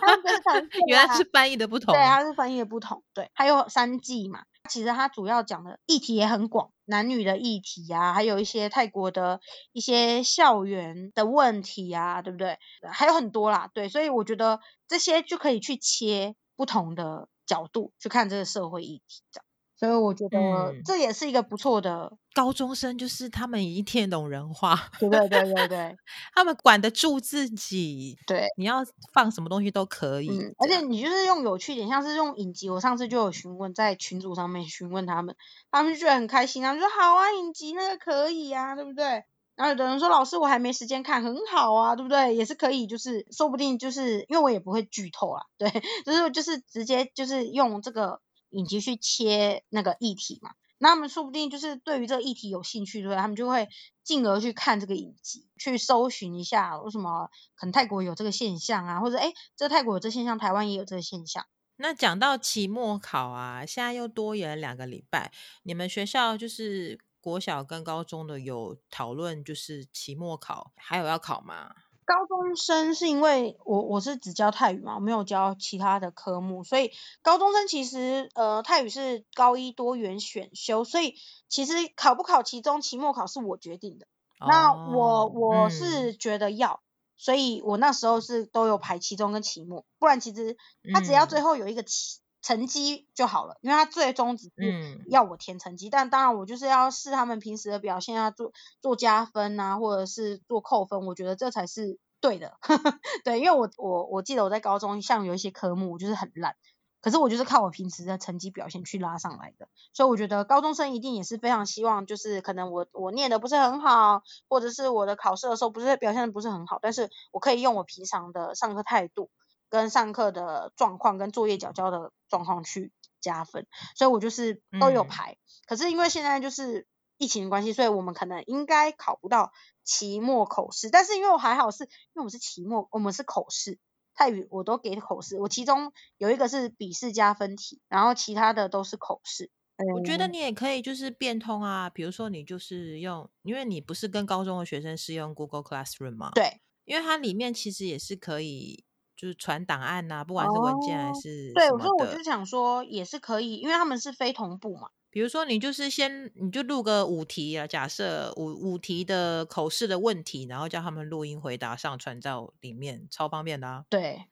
[0.00, 1.94] 他们是原来是翻译的不同。
[1.94, 3.02] 对，它是翻译的不同。
[3.14, 9.40] 对，还有三季嘛，其实它主要讲的议题也很广，男女的议题啊，还有一些泰国的
[9.72, 12.58] 一些校园的问题啊，对不对？
[12.92, 19.44] 还有很多啦，对，所以我觉得这些就可以去切不同的角度去看这个社会议题，这样。
[19.80, 25.96] 所以我觉得这也是一个不错的、嗯、高中生，就是他们已经听得懂人话，对对对对对，
[26.36, 35.34] 他们管得住自己，对，你要放什么东西都可以，嗯，而且你就是用有趣点，像是用影集，我上次就有询问在群组上面询问他们，
[35.70, 39.24] 他们就觉得很开心，他们说好啊，影集那个可以啊，对不对？
[39.56, 42.36] 然后有的人说老师我还没时间看，很好啊，对不对？
[42.36, 45.70] 也是可以，就是说不定就是因为我也不会剧透啦，对，
[46.04, 48.20] 就是就是直接就是用这个。
[48.50, 53.16] 以及去切那个议题嘛，那他们说不定就是对于这个议题有兴趣，对？
[53.16, 53.68] 他们就会
[54.02, 61.46] 进而去看这个影集，去搜寻一下为什么可能泰国有这个现象啊，或者诶，这泰国有这现象，台湾也有这个现象。
[61.76, 65.32] 那讲到期末考啊，现在又多延两个礼拜，
[65.62, 71.74] 你们学校就是国小跟高中的有讨论，就是期末考还有要考吗？
[72.10, 76.90] 高中生是因为我我是只教泰语嘛，我没有教其他的科目，所以
[77.22, 81.14] 高中生其实呃泰语是高一多元选修，所以
[81.48, 84.06] 其实考不考期中期末考是我决定的。
[84.40, 86.84] 哦、那我我是觉得要、嗯，
[87.16, 90.56] 所以我那时候是都有排期中跟期末，不然其实
[90.92, 102.56] 他只要最后有一个期成绩就好了，因为他最终只是要我填成绩，嗯、但当然我就是要试他们平时的表现啊，做做加分啊，或者是做扣分，我觉得这才是对的。
[103.24, 106.56] 对，因为我我我记得我在高中像有一些科目我就是很烂，
[107.02, 119.30] 可是我就是靠我平时的成绩表现去拉上来的，所以我觉得高中生一定也是非常希望，就是可能我我念的不是很好，或者是我的考试的时候不是表现的不是很好，但是我可以用我平常的上课态度。
[119.72, 125.32] 跟上课的状况跟作业缴交的状况去加分，所以我就是都有排。
[125.32, 125.38] 嗯。
[125.66, 126.86] 可是因为现在就是
[127.18, 129.52] 疫情关系，所以我们可能应该考不到
[129.84, 130.88] 期末口试。
[130.88, 133.78] 但是因为我还好是，因为我们是期末，我们是口试，
[134.14, 135.38] 泰语我都给口试。
[135.38, 139.50] 我其中有一个是笔试加分题，然后其他的都是口试。
[139.94, 146.32] 我觉得你也可以就是变通啊，比如说你就是用，因为你不是跟高中的学生是用 Google Classroom 吗？
[146.34, 148.84] 对，因为它里面其实也是可以。
[149.20, 154.88] 就是传档案呐、啊，不管是文件还是、哦、对，所以我就想说也是可以，因为他们是非同步嘛。
[155.10, 163.84] 比如说你就是先你就录个五题啊，假设五五题的口试的问题，然后叫他们录音回答上传到里面，超方便的啊。
[163.90, 164.24] 对，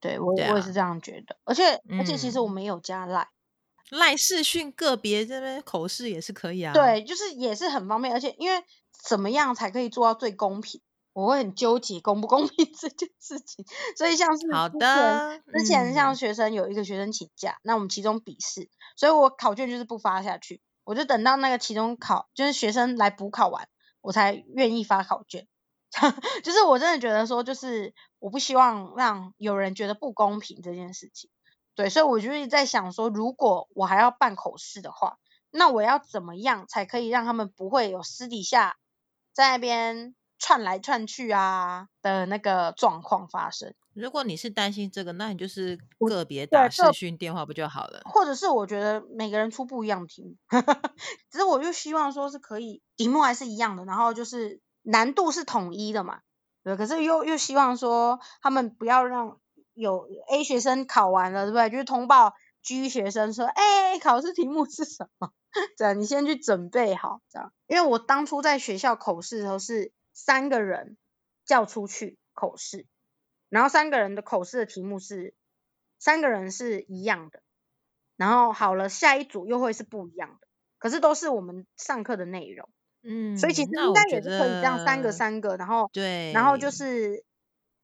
[0.00, 3.28] 对我我也是这样觉得，而且、嗯、而且其实我没有加赖
[3.90, 6.72] 赖视讯个别这边口试也是可以啊。
[6.72, 8.64] 对，就是也是很方便，而且因为
[9.08, 10.80] 怎么样才可以做到最公平？
[11.14, 23.68] 我会很纠结公不公平 这件事情，所以像是好的之前像学生有一个学生请假，嗯、那我们期中笔试，所以我考卷就是不发下去，我就等到那个期中考就是学生来补考完，
[24.00, 25.46] 我才愿意发考卷。
[26.42, 31.28] 就是我真的觉得说，就是我不希望让有人觉得不公平这件事情。
[31.74, 35.18] 对，所以我就是在想说，如果我还要办口试的话，
[35.50, 38.78] 那我要怎么样才可以让他们不会有私底下
[39.34, 40.14] 在那边。
[40.42, 43.72] 串来串去啊的那个状况发生。
[43.94, 48.02] 如果你是担心这个，那你就是个别打视讯电话不就好了？
[48.06, 50.34] 或者是我觉得每个人出不一样的题目，
[51.30, 56.20] 只是我就希望说是可以题目还是一样的，然后就是难度是统一的嘛。
[56.64, 59.38] 对，可是又又希望说他们不要让
[59.74, 61.70] 有 A 学生考完了，对不对？
[61.70, 65.30] 就是通报 G 学生说，哎，考试题目是什么？
[65.78, 67.52] 这样你先去准备好，这样。
[67.68, 69.92] 因为我当初在学校口试的时候是。
[70.12, 70.96] 三个人
[71.44, 72.86] 叫出去口试，
[73.48, 75.34] 然后三个人的口试的题目是
[75.98, 77.42] 三个人是一样的，
[78.16, 80.46] 然后好了，下一组又会是不一样的，
[80.78, 82.68] 可是都是我们上课的内容，
[83.02, 87.24] 嗯，所以其实应该也是可以这样三个三个，然后对，然后就是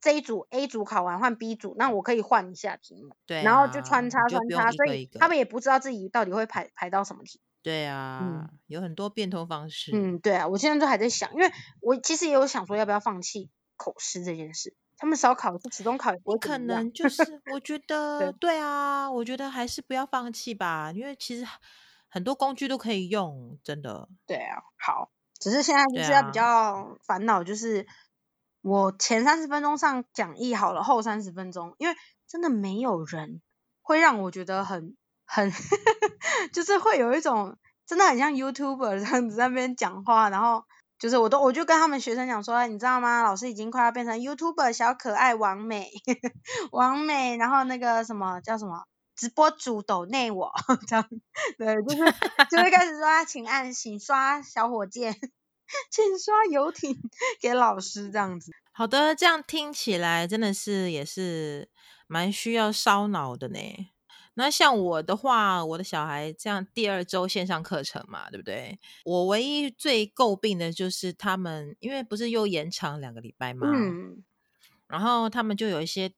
[0.00, 7.40] 这一组 A 组考完换 B 组，那我可以换一下题目，对啊，然后就穿插穿插，所以他们也不知道自己到底会排排到什么题。
[7.68, 9.90] 对啊，嗯，有很多变通方式。
[9.94, 11.52] 嗯，对啊，我现在都还在想，因为
[11.83, 14.74] 我其实也有想说要不要放弃口试这件事。
[14.96, 16.66] 他们少考，期中考也不会怎么样。
[16.66, 21.46] 可能就 是，我觉得对，对啊，我觉得还是不要放弃吧，因为其实
[22.09, 24.09] 很多工具都可以用，真的。
[24.26, 27.87] 对啊，好，只是现在就是要比较烦恼，就是
[28.62, 31.94] 我前三十分钟上讲义好了，后三十分钟，因为
[32.26, 33.42] 真的没有人
[33.83, 34.96] 会让我觉得很。
[35.28, 35.52] 很，
[36.52, 40.64] 就是会有一种真的很像 YouTuber 这样子在那边讲话，然后
[40.98, 43.22] 就是我都我就跟他们学生讲说，你知道吗？
[43.22, 45.90] 老师已经快要变成 YouTuber 小可爱王美，
[46.72, 50.50] 王美，然后那个什么叫什么直播主抖内我
[50.88, 51.08] 这样，
[51.58, 52.12] 对，就是
[52.50, 55.12] 就会开始说，请按请刷小火箭，
[55.90, 56.96] 请刷游艇
[57.40, 58.50] 给老师这样子。
[58.72, 61.68] 好的，这样听起来真的是也是
[62.06, 63.58] 蛮需要烧脑的呢。
[64.38, 68.79] 那像我的话，我的小孩这样第二周线上课程嘛，对不对？
[69.05, 74.22] 我唯一最诟病的就是他们，因为不是又延长两个礼拜嘛，嗯，
[74.87, 76.12] 然后他们就有一些。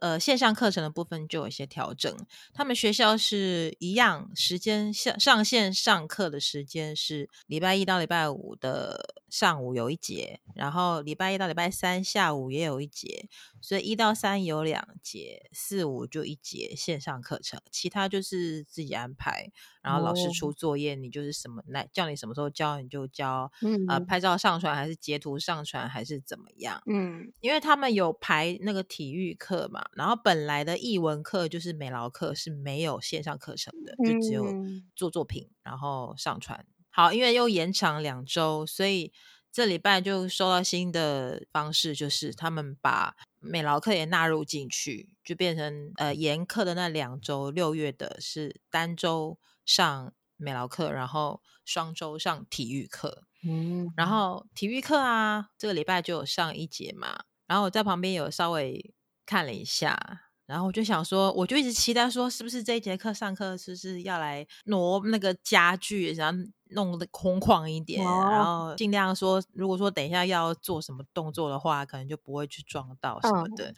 [0.00, 2.14] 呃，线上课程的部分就有一些调整。
[2.54, 13.28] 他们学校是一样，时间上上线上课的时间是礼拜一到礼拜五的上午有一节，然后礼拜一到礼拜三下午也有一节，
[13.60, 19.52] 所以一到三有两节，四五就一节线上课程，其他就是自己安排。
[19.82, 26.82] 然后老师出作业，你就是什么来叫你什么时候交你就交，嗯，呃，拍照上传还是截图上传还是怎么样？
[26.84, 34.52] 嗯，因为他们有排那个体育课嘛，然后本来的艺文课就是美劳课是没有线上课程的，就只有
[34.94, 36.66] 做作品然后上传。
[36.90, 39.12] 好，因为又延长两周，所以
[39.50, 49.38] 这礼拜就收到新的方式，就是他们把美劳课也纳入进去，就变成呃延课的那两周，六月的是单周。
[49.66, 58.92] 上美劳课，然后双周上体育课，嗯，然后体育课啊，这个礼拜就有上一节嘛，然后我在旁边有稍微
[59.24, 73.74] 看了一下，然后我就想说，我就一直期待说，是不是这一节课上课是不是要来挪那个家具，然后弄得空旷一点，哦、然后尽量说，如果说等一下要做什么动作的话，可能就不会去撞到什么的，嗯、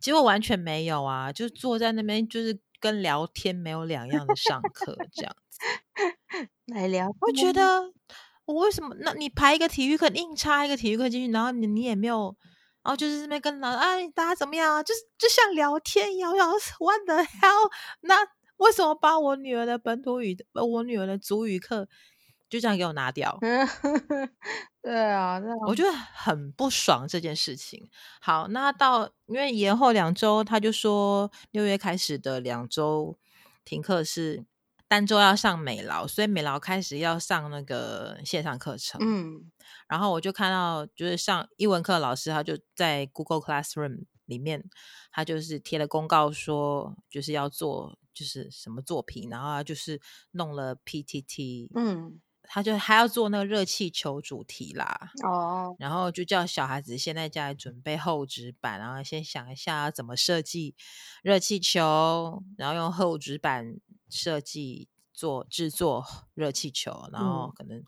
[0.00, 2.60] 结果完全没有啊，就坐在那边就是。
[2.82, 5.58] 跟聊天没有两样的上课这样子
[6.72, 7.92] 来聊，我觉得
[8.46, 8.96] 我为什么？
[9.00, 12.34] 那你排一个体育课，硬插一个体育课进去，然后你你也没有，
[12.82, 14.82] 然后就是这边跟老师哎，大家怎么样啊？
[14.82, 17.70] 就是就像聊天一样，然后 what the hell？
[18.00, 18.16] 那
[18.56, 21.88] 为什么把我女儿的本土语，我女儿的族语课
[22.48, 23.38] 就这样给我拿掉？
[24.82, 27.88] 对啊，我觉得很不爽这件事情。
[28.20, 33.18] 好，那到因为延后两周，他就说六月开始的两周
[33.64, 34.44] 停课是
[34.90, 39.00] 单周要上美劳，所以美劳开始要上那个线上课程。
[39.00, 39.48] 嗯，
[39.86, 44.68] 然后我就看到就是上英文课老师他就在 Google Classroom 里面，
[45.12, 50.00] 他就是贴了公告说就是要做就是什么作品，然后他就是
[50.32, 51.68] 弄了 PTT。
[51.76, 52.20] 嗯。
[52.52, 55.76] 他就还要做那个热气球主题啦，哦，oh.
[55.78, 60.74] 然后就叫小孩子先在家里准备厚纸板，然后先想一下要怎么设计
[61.22, 63.76] 热气球，然后用厚纸板
[64.10, 67.82] 设计做制作热气球，然后可能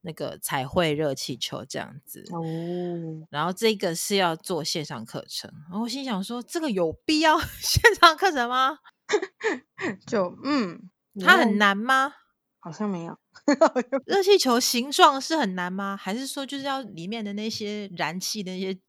[0.00, 3.28] 那个彩绘热气球这样子，哦，oh.
[3.30, 8.78] 然后这个是要做线上课程，然后我心想说，这个有必要 线上课程吗？
[10.06, 10.90] 就嗯，
[11.20, 12.12] 它很难吗？
[12.58, 13.18] 好像没有。
[14.06, 15.96] 热气球形状是很难吗？
[15.96, 18.80] 还是说就是要里面的那些燃气的那些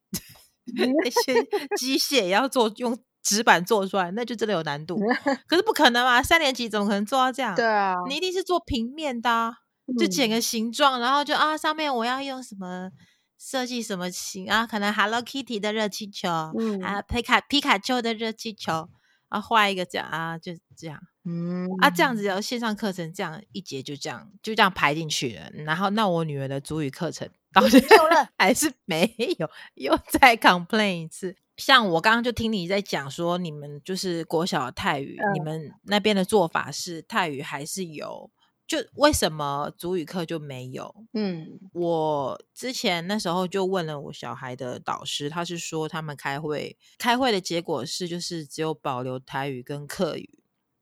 [0.74, 1.44] 那些
[1.76, 4.12] 机械也要做用纸板做出来？
[4.12, 5.00] 那就真的有难度。
[5.48, 7.56] 可是不可能嘛，三年级怎么可能做到这样？
[7.56, 9.58] 对啊，你一定是做平面的啊，
[10.00, 12.92] 就剪个形状，然后就啊上面我要用什么
[13.40, 14.68] 设计什么形啊？
[14.68, 18.88] 可能 Hello Kitty 的热气球，嗯，还有皮卡皮卡丘的热气球。
[19.28, 25.50] 啊，画一个这样啊，就这样，嗯，啊，这样子要线上课程这样一节就这样就这样排进去了。
[25.66, 31.36] 然后，那我女儿的主语课程到现在还是没有，又再 complain 一次。
[31.58, 38.30] 像我刚刚就听你在讲说，你们就是国小的泰语，嗯、你们那边的做法是泰语还是有？
[38.68, 41.06] 就为什么主语课就没有？
[41.14, 50.40] 嗯，我之前那时候就问了我小孩的导师，他是说他们开会，开会的结果是就是只有保留台语跟客语。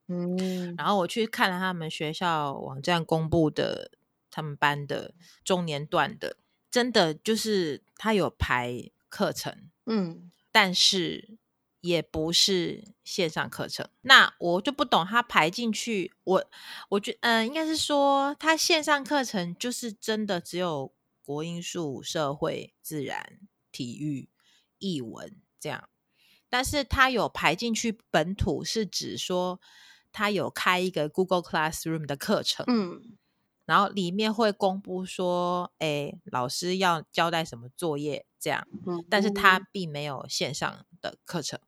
[0.08, 3.90] 嗯，然后我去看了他们学校网站公布的
[4.30, 5.12] 他们班的
[5.44, 6.38] 中年段的，
[6.70, 11.38] 真的就是他有排课程，嗯，但是。
[11.84, 16.14] 也不是线上课程，那我就不懂他排进去。
[16.24, 16.50] 我
[16.88, 23.38] 我觉嗯、应该是说他线上课程就是真的只有国英数、社会、自然、
[23.70, 24.30] 体育、
[24.78, 25.90] 译文这样，
[26.48, 29.60] 但是他有排进去本土，是指说
[30.10, 33.18] 他有开一个 Google Classroom 的课程，嗯，
[33.64, 41.58] 然后里面会公布说，哎，老师要交代什么作业这样，嗯，但是他并没有线上的课程。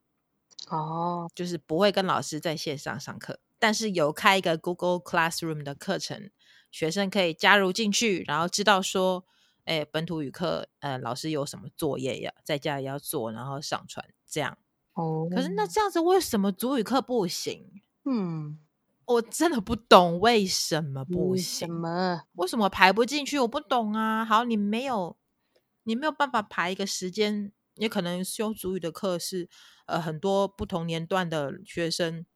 [0.68, 6.30] 哦，就是不会跟老师在线上上课，但是有开一个 Google Classroom 的课程，
[6.72, 9.24] 学生可以加入进去，然后知道说，
[9.64, 14.58] 哎，本土语课，呃，老师有什么作业要在家里要做，然后上传这样。
[14.94, 17.80] 哦，可是那这样子为什么主语课不行？
[18.04, 18.58] 嗯，
[19.06, 21.68] 我真的不懂为什么不行？
[21.68, 22.22] 为什么？
[22.34, 23.38] 为什么排不进去？
[23.38, 24.24] 我不懂啊。
[24.24, 25.16] 好，你没有，
[25.84, 29.48] 你没有办法排一个时间，也可能修主语的课是，
[29.86, 32.26] 呃，很多不同年段的学生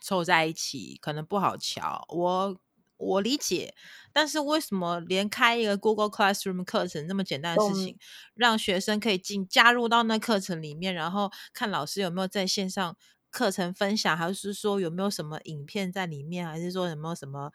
[0.00, 2.04] 凑在一起，可能不好瞧。
[2.08, 2.60] 我。
[3.00, 3.76] 我理解，
[4.12, 7.96] 但是为什么连开一个 Google Classroom 课程这么简单的事情，
[8.34, 12.96] 让学生可以进加入到那课程里面，然后看老师有没有在线上
[13.38, 17.52] 课程分享，还是说有没有什么影片在里面，还是说有没有什么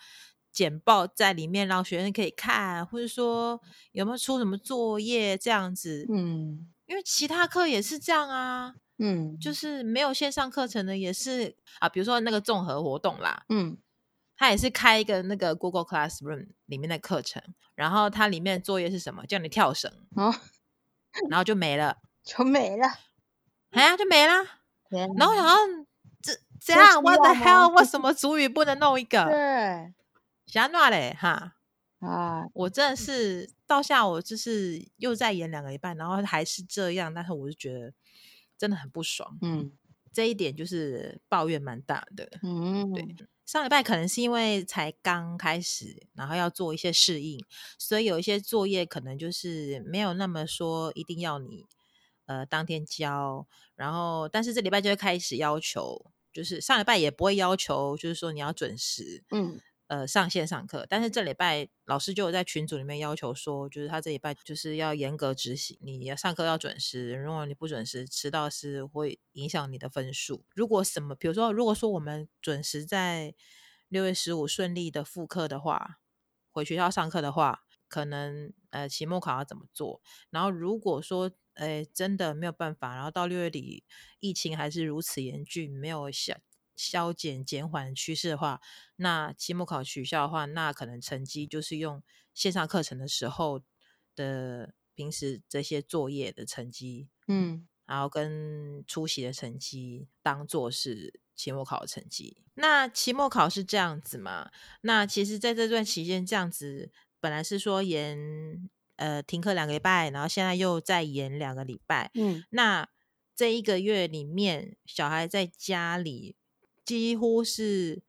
[0.52, 3.60] 简报在里面让学生可以看，或者说
[3.92, 6.06] 有没有出什么作业这样子？
[6.10, 13.78] 嗯，因为其他课也是这样啊，嗯，就是没有线上课程的也是啊，比如说那个综合活动啦，嗯。
[14.36, 17.42] 他也是开一个那个 Google Classroom 里面的课程，
[17.76, 19.26] 然后它里面的作业是什么？
[19.28, 20.34] 叫你跳绳，哦，
[21.30, 22.88] 然后就没了，就没了，
[23.70, 24.34] 哎呀，就没了。
[24.94, 25.58] 天然后然后
[26.22, 26.32] 这
[26.62, 27.74] 这样，What the hell？
[27.78, 29.26] 为什么主语不能弄一个？
[29.26, 29.94] 对，
[30.46, 31.56] 瞎闹嘞哈！
[32.00, 37.94] 啊，我真的是到下午就是又再演两个礼拜，然后还是这样，但是我就觉得
[38.58, 39.38] 真的很不爽。
[39.42, 39.72] 嗯，
[40.12, 42.30] 这一点就是抱怨蛮大的。
[42.44, 43.16] 嗯，对。
[43.46, 47.44] 上礼拜可能是因为才刚开始，然后要做一些适应，
[47.78, 51.66] 所以有一些作业可能就是没有那么说一定要你
[52.26, 59.60] 呃当天交，然后但是这礼拜就会开始要求，就是上礼拜也不会要求，就是说你要准时，嗯。
[59.88, 70.46] 呃，上线上课，但是这礼拜老师就有在群组里面要求说，就是他这礼拜就是要严格执行，你要上课要准时，如果你不准时迟到是会影响你的分数。
[70.56, 73.36] 如果什么，比如说，如果说我们准时在
[73.90, 76.00] 六月十五顺利的复课的话，
[76.50, 80.02] 回学校上课的话，可能呃期末考要怎么做？
[80.32, 83.84] 然后如果说呃真的没有办法，然后到六月底
[84.20, 86.36] 疫情还是如此严峻，没有消。
[86.76, 88.60] 消减减缓趋势的话，
[88.96, 92.02] 那期末考取消的话，那可能成绩就是用
[92.34, 93.62] 线上课程的时候
[94.16, 102.44] 的平时这些作业的成绩，嗯，然后跟出席的成绩当做是期末考的成绩。
[102.56, 104.50] 那期末考是这样子嘛？
[104.82, 112.88] 那其实在这段期间这样子，本来是说延呃停课两个礼拜，然后现在又再延两个礼拜，嗯，那
[113.36, 116.36] 这一个月里面，小孩在家里。
[116.86, 118.04] 几乎是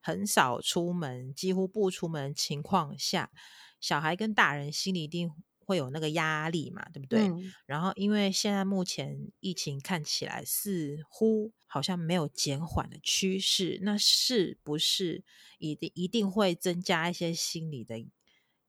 [0.00, 3.32] 很少出门，几乎不出门情况下，
[3.80, 7.26] 小孩跟大人心里一定会有那个压力嘛，对不对？
[7.26, 7.52] 嗯。
[7.66, 15.24] 然后，因为现在目前疫情看起来似乎好像没有减缓的趋势，那是不是
[15.58, 17.98] 一定一定会增加一些心理的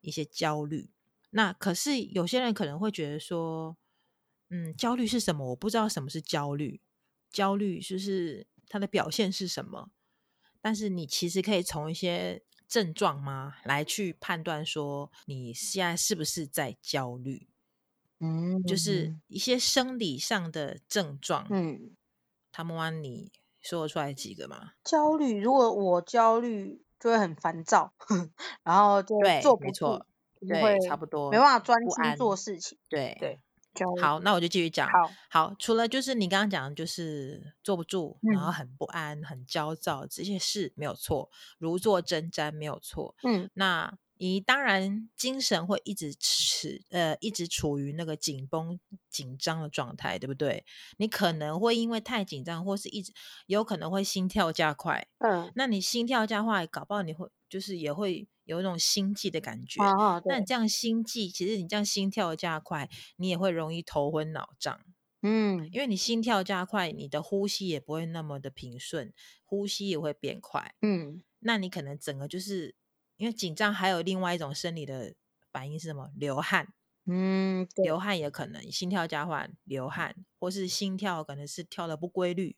[0.01, 0.89] 一些焦虑？
[1.35, 3.75] 那可是有些人可能会觉得说，
[4.49, 5.49] 嗯，焦虑是什么？
[5.51, 6.81] 我不知道什么是焦虑，
[7.29, 8.47] 焦虑就是。
[8.67, 9.91] 它的表现是什么？
[10.61, 17.47] 但是你其实可以从一些症状吗来去判断说你现在是不是在焦虑？
[18.21, 21.45] 嗯，就是一些生理上的症状。
[21.49, 21.95] 嗯，
[22.51, 23.31] 他们问你
[23.61, 24.71] 说出来几个吗？
[24.85, 27.91] 焦虑，如果我焦虑就会很烦躁，
[28.63, 30.05] 然后就做不住，
[30.47, 32.77] 对，对，差不多，没办法专心做事情。
[32.89, 33.39] 对对。
[34.01, 34.87] 好，那我就继续讲。
[34.87, 43.13] 好，好，除了就是你刚刚讲的，就是坐不住，嗯，然后很不安、很焦躁，这些事没有错，如坐针毡没有错。
[43.23, 48.79] 嗯，那你当然精神会一直持呃，一直处于那个紧绷、
[49.09, 50.63] 紧张的状态，对不对？
[50.95, 53.11] 你可能会因为太紧张，或是一直
[53.45, 55.05] 有可能会心跳加快。
[55.17, 58.25] 嗯，那你心跳加快，搞不好你会就是也会。
[58.45, 64.79] 有一种心悸的感觉，那、哦、你这样心悸，其实你这样心跳加快，你也会容易头昏脑胀。
[65.21, 69.11] 嗯，因为你心跳加快，你的呼吸也不会那么的平顺，
[69.43, 70.75] 呼吸也会变快。
[70.81, 72.75] 嗯，那你可能整个就是
[73.17, 75.15] 因为紧张，还有另外一种生理的
[75.51, 76.11] 反应是什么？
[76.15, 76.73] 流汗。
[77.07, 82.55] 嗯，流汗也可能心跳加快，流汗，或是心跳可能是跳的不规律。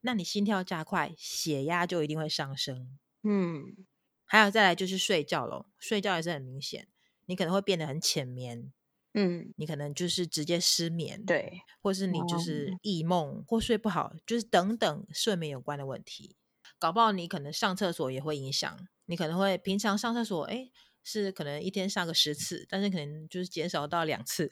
[0.00, 2.98] 那你心跳加快，血压就一定会上升。
[3.22, 3.86] 嗯。
[4.26, 6.88] 还有再来就是睡觉咯，睡觉也是很明显，
[7.26, 8.72] 你可能会变得很浅眠，
[9.14, 12.76] 嗯，你可能就是直接失眠，对，或是你就是。
[12.82, 16.36] 易梦或睡不好，就是等等睡眠有关的问题，
[16.78, 20.70] 搞不好你可能上厕所也会影响，你可能会平常上厕所，哎，
[21.02, 24.48] 是可能一天上个十次，但是可能就是减少到两次，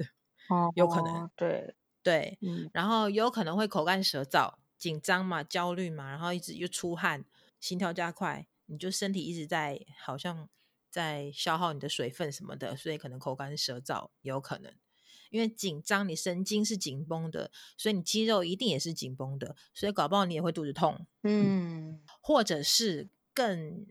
[0.49, 1.75] 哦，有可能，对。
[2.03, 7.25] 对，嗯，然后有可能会口干舌燥，紧张嘛，焦虑嘛，然后一直又出汗，
[7.61, 8.47] 心跳加快。
[8.67, 10.49] 你就身体一直在好像
[10.91, 14.73] 在消耗你的水分什么的，所以可能口干舌燥有可能。
[15.31, 21.07] 因为紧张，你神经是紧绷的，所以你肌肉一定也是紧绷的，所以搞不好你也会肚子痛。
[21.25, 23.85] 嗯，或者是更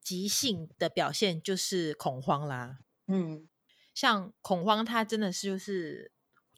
[0.00, 2.80] 急性的表现就是恐慌啦。
[3.06, 3.48] 嗯，
[3.94, 6.10] 像恐慌，它真的是就是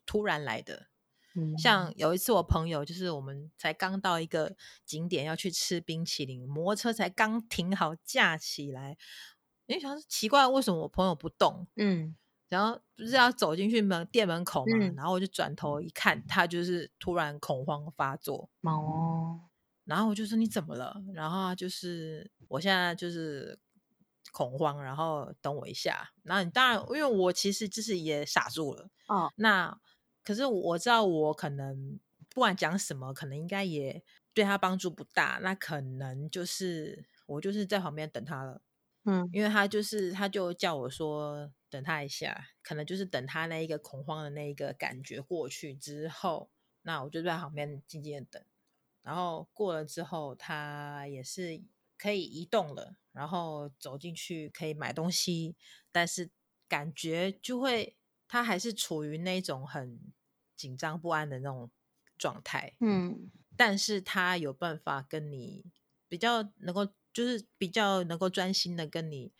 [0.06, 0.86] 突然来的。
[1.34, 8.96] 嗯，像有一次我朋友就是我们才刚到一个景点要去吃冰淇淋，摩托车才刚停好架起来，
[9.66, 11.66] 你想奇怪为什么我朋友不动？
[11.76, 12.16] 嗯。
[12.50, 18.48] 然后不是要走进去门店门口嘛，嗯、然后我就转头一看，他就是突然恐慌发作。
[18.60, 19.40] 哦，
[19.84, 21.02] 然后我就说你怎么了？
[21.14, 23.58] 然后就是我现在就是
[24.30, 26.12] 恐慌，然后等我一下。
[26.22, 28.88] 然后你当然，因为我其实就是也傻住了。
[29.08, 29.76] 哦，那
[30.24, 34.02] 可是我知道我可能不管讲什么，可能应该也
[34.32, 35.38] 对他帮助不大。
[35.42, 38.62] 那可能就是我就是在旁边等他了。
[39.04, 41.52] 嗯，因为他就是他就叫我说。
[41.70, 46.48] 等他一下，可能就是等他那一个恐慌的那一个感觉过去之后，
[46.82, 48.44] 那我就在旁边静静的等。
[49.02, 51.60] 然后过了之后，他也是
[51.98, 55.56] 可以移动了，然后走进去可以买东西，
[55.90, 56.30] 但是
[56.68, 57.96] 感觉就会
[58.26, 60.00] 他还是处于那种很
[60.56, 61.70] 紧张不安的那种
[62.16, 62.76] 状态。
[62.80, 65.72] 嗯，但是他有办法跟你
[66.08, 69.32] 比较能够，就是比较能够专心的跟你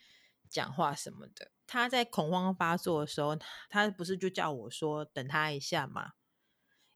[0.48, 1.50] 讲话什么的。
[1.66, 3.36] 他在恐慌发作的时候，
[3.70, 6.12] 他不是就叫我说等他一下嘛？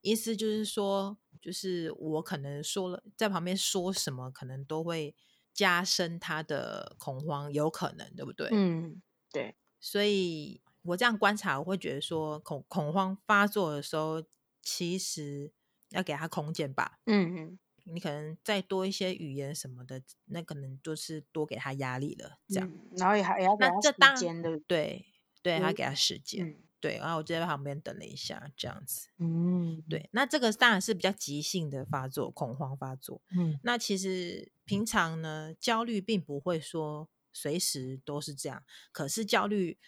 [0.00, 5.16] 意思就是说，就是我可能说了在旁边说什么，可能都会
[5.52, 8.48] 加深他的恐慌，有可能，对不对？
[8.52, 9.56] 嗯，对。
[9.80, 14.22] 所以我这样观察，我会觉得说，恐恐慌发作的时候，
[14.62, 15.52] 其实
[15.90, 16.98] 要给他空间吧。
[17.06, 17.58] 嗯嗯。
[17.90, 22.68] 你可能再多一些语言什么的，那可能就是多给他压力了，这样。
[22.68, 25.06] 嗯、然后也还也要给他时间的，对
[25.42, 26.98] 对，他给他时间，嗯、对。
[26.98, 29.08] 然后我就在旁边等了一下，这样子。
[29.16, 30.10] 嗯，对。
[30.12, 33.22] 那这个当然是比较急性的发作，恐慌发作。
[33.34, 38.62] 嗯，那其实平常呢，焦虑并不会说随时都是这样，
[38.92, 39.78] 可是焦虑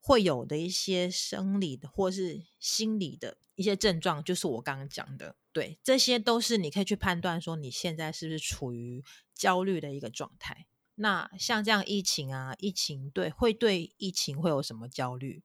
[0.00, 5.36] 会有的一些生理的或是心理的一些症状，就是我刚刚讲的。
[5.52, 10.66] 对，这些都是你可以去判断说你现在是不是处于焦虑的一个状态。
[10.94, 15.42] 那像这样疫情啊，疫情对会对疫情会有什么焦虑？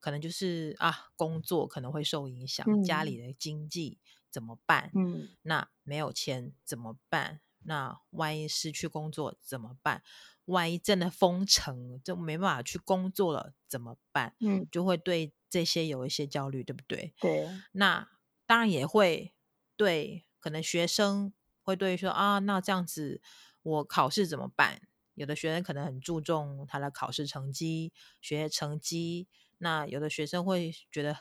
[0.00, 4.00] 可能就是啊，工作可能会受影响，嗯、家里的经济
[4.30, 4.90] 怎么办？
[4.94, 7.40] 嗯，那没有钱怎么办？
[7.64, 10.02] 那万一失去工作怎么办？
[10.46, 14.34] 万一真的封城就没办法去工作了怎么办？
[14.40, 17.14] 嗯，就会对这些有一些焦虑，对不对？
[17.20, 18.08] 对，那
[18.46, 19.34] 当然也会。
[19.74, 21.32] 对，可能学生
[21.62, 23.20] 会对说啊，那这样子
[23.62, 24.82] 我考试怎么办？
[25.14, 29.26] 有的学生可能很注重他的考试成绩、学业成绩。
[29.58, 31.16] 那有的学生会觉得，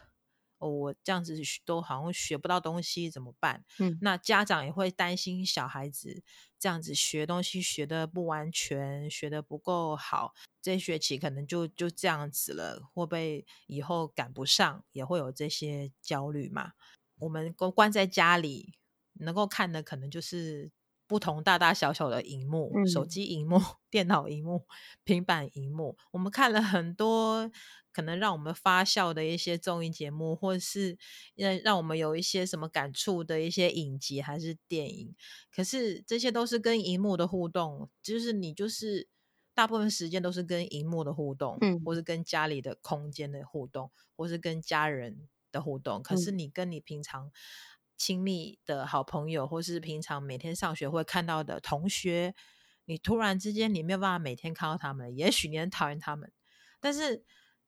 [0.61, 1.35] 哦，我这样子
[1.65, 3.65] 都好像学不到东西，怎么办？
[3.79, 6.23] 嗯，那家长也会担心小孩子
[6.59, 14.85] 这样子学东西学的不完全，学的不够好，这学期可能就就这样子了，会不会以后赶不上？
[14.91, 16.73] 也会有这些焦虑嘛？
[17.19, 18.75] 我们关关在家里，
[19.13, 20.71] 能够看的可能就是
[21.11, 23.59] 不同大大小小的荧幕，嗯、手机荧幕、
[23.91, 24.65] 电脑荧幕、
[25.03, 25.97] 平板荧幕。
[26.11, 27.51] 我们看了很多
[27.91, 30.97] 可能让我们发笑的一些综艺节目，或者是
[31.35, 35.13] 让让我们有一些什么感触的一些影集还是电影。
[35.53, 39.09] 可是这些都是跟荧幕的互动，就是你就是
[39.53, 47.29] 大部分时间都是跟荧幕的互动，嗯、或是跟家里的空间的互动，或是跟家人的互动，可是你跟你平常
[48.01, 52.33] 亲密的好朋友，或是平常每天上学会看到的同学，
[52.85, 56.31] 你突然之间你没有办法每天看到他们，也许你很讨厌他们，
[56.79, 57.23] 但是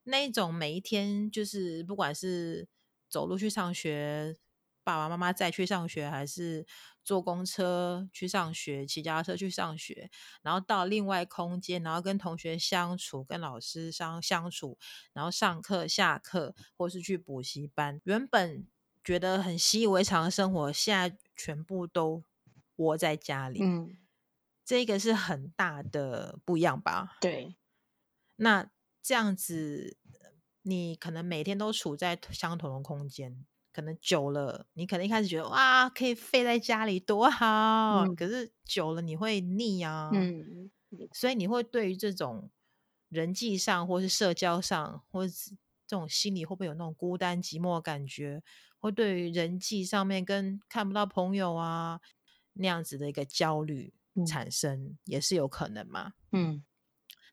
[0.06, 2.68] 那一种每一天就是不管是
[3.08, 4.36] 走路去上学，
[4.84, 6.66] 爸爸妈妈再去上学，还是
[7.04, 10.10] 坐公车去上学，骑脚踏车去上学，
[10.42, 14.80] 然后到另外空间，然后跟同学相处，跟老师相相处，
[15.14, 18.66] 然后上课、下课，或是去补习班，原本
[19.04, 22.24] 觉得很习以为常的生活，现在全部都
[22.78, 23.62] 窝在家里。
[23.62, 23.98] 嗯，
[24.64, 27.18] 这个是很大的不一样吧？
[27.20, 27.56] 对。
[28.38, 28.70] 那
[29.02, 29.98] 这样子，
[30.62, 33.46] 你可能每天都处在相同的空间。
[33.74, 40.70] 可能久了，你可能一开始觉得哇，可以废在家里多好，嗯、可是久了你会腻啊，嗯，
[41.12, 42.52] 所以你会对于这种
[43.10, 45.58] 人际上，或是社交上，或是
[45.94, 48.42] 这种心里会不会有那种孤单寂寞的感觉？
[48.80, 52.02] 会对于人际上面跟看不到朋友啊
[52.54, 53.94] 那样子的一个焦虑
[54.28, 56.14] 产生，嗯、也是有可能嘛？
[56.32, 56.64] 嗯，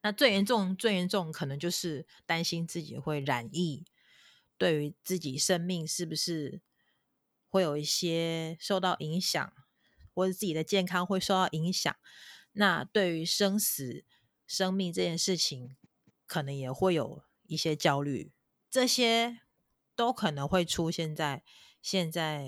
[0.02, 3.86] 那最严重、最严重可能就是担心自己会染疫，
[4.58, 6.61] 对于自己生命是不是
[7.48, 9.50] 会有一些受到影响，
[10.12, 11.96] 或者自己的健康会受到影响。
[12.52, 14.04] 那对于生死、
[14.46, 15.76] 生命这件事情，
[16.26, 18.30] 可能也会有一些焦虑。
[18.70, 19.40] 这些
[19.96, 21.42] 都可能会出现在
[21.82, 22.44] 现在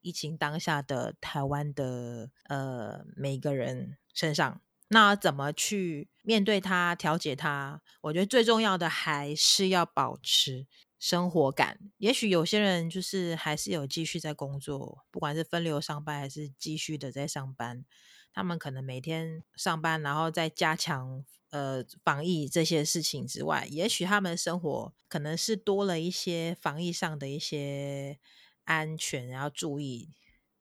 [0.00, 4.60] 疫情当下的台湾的呃每个人身上。
[4.88, 7.80] 那怎么去面对它、调节它？
[8.02, 10.66] 我觉得最重要的还是要保持
[10.98, 11.78] 生活感。
[11.96, 17.86] 也许有些人就是还是有继续在工作，不管是分流上班还是继续的在上班，
[18.34, 28.18] 他们可能每天上班，然后再加强呃防疫这些事情之外，也许他们生活可能是多了一些防疫上的一些
[28.64, 30.10] 安全要注意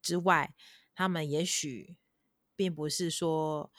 [0.01, 0.53] 之外，
[0.95, 1.97] 他们也许
[2.55, 3.71] 并不是说。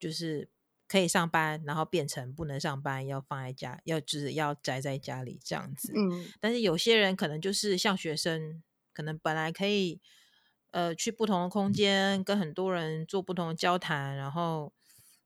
[0.00, 0.48] 就是
[0.86, 5.92] 可以上班，然后变成不能上班，要放在家，要就是要宅在家里这样子。
[5.92, 10.00] 嗯，但是有些人可能就是像学生，可能本来可以
[10.70, 14.72] 呃去不同的空间，跟很多人做不同的交谈，然后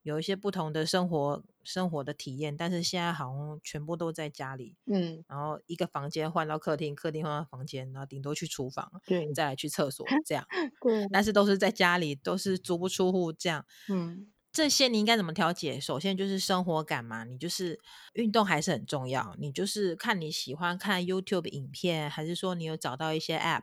[0.03, 2.57] 有一些不同的生活生活的体验。
[2.57, 10.46] 但是现在好像全部都在家里，嗯，然后一个房间换到客厅，客厅换到房间，然后顶多去厨房，对，再来去厕所 这样。
[10.80, 13.64] 对，但是都是在家里，都是足不出户这样。
[13.88, 14.28] 嗯。
[14.55, 15.80] 这些你应该怎么调节？
[15.80, 17.80] 首先就是生活感嘛，你就是
[18.12, 19.34] 运动还是很重要。
[19.38, 23.62] 你就是看你喜欢看 YouTube 影片，还是说你有找到一些 App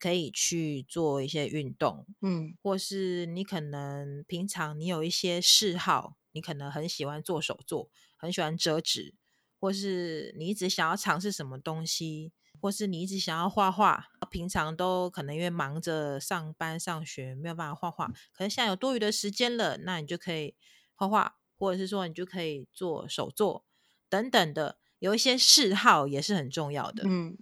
[0.00, 9.14] 可以去做一些运动，嗯，或是你可能平常你有一些嗜好，你可能很喜欢做手作，很喜欢折纸，
[9.58, 12.32] 或是你一直想要尝试什么东西。
[12.58, 18.06] 或是你一直想要画画，平常都可能因为忙着上班上学，没有办法画画。
[18.32, 20.54] 可能现在有多余的时间了，那你就可以
[20.94, 23.66] 画画，或者是说你就可以做手作
[24.08, 24.78] 等等的。
[24.98, 27.04] 有一些嗜好也是很重要的。
[27.06, 27.36] 嗯，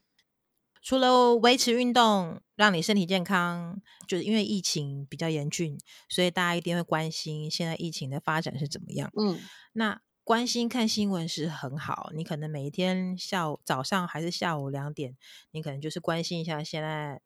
[0.85, 5.77] 除了维持运动，让你身体健康，就是因为疫情比较严峻，
[6.09, 9.11] 所以大家一定会关心现在疫情的发展是怎么样。
[9.17, 9.41] 嗯，
[9.73, 10.01] 那。
[10.27, 15.19] 关心看新闻是很好，你可能每一天下午、早上还是下午两点，
[15.51, 17.21] 你可能就是关心一下现在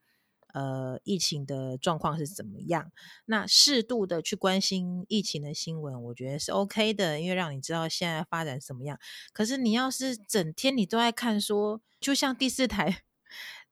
[0.53, 2.91] 呃疫情的状况是怎么样。
[3.27, 8.99] 那适度的去关心疫情的新闻，我觉得是 OK 的，因为让你知道现在发展怎么样。
[9.33, 13.05] 可是你要是整天你都在看说，就像第四台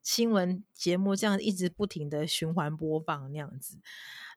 [0.07, 3.80] 新闻节目这样一直不停的循环播放那样子。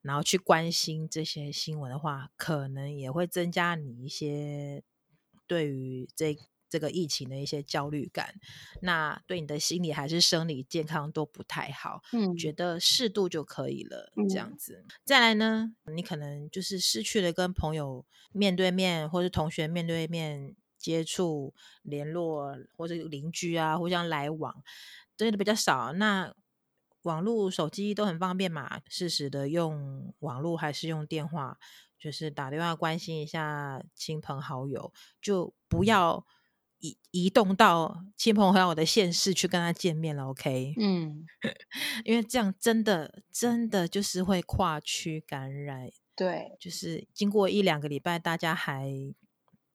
[0.02, 4.82] 然后去关心这些新闻的话，可能也会增加你一些
[5.46, 6.36] 对于这
[6.68, 8.34] 这个疫情的一些焦虑感。
[8.82, 12.02] 那对你的心理还是生理健康都不太好。
[12.14, 14.84] 嗯，觉得适度就可以了，这样子。
[14.84, 14.92] 嗯。
[15.06, 21.54] 再来呢，你可能就是失去了跟朋友面对面，或是同学面对面接触、
[21.84, 24.64] 联络，或者邻居啊互相来往，
[25.26, 25.92] 真的比较少。
[25.94, 26.34] 那
[27.04, 31.58] 网络、手机都很方便嘛，适时的用网络还是用电话，
[32.00, 36.26] 就是打电话关心一下亲朋好友，就不要
[36.78, 40.74] 移移动到亲朋好友的县市去跟他见面了，OK？
[40.80, 41.26] 嗯，
[42.06, 48.90] 因为这样真的真的就是会跨区感染，对，就是经过一两个礼拜，大家还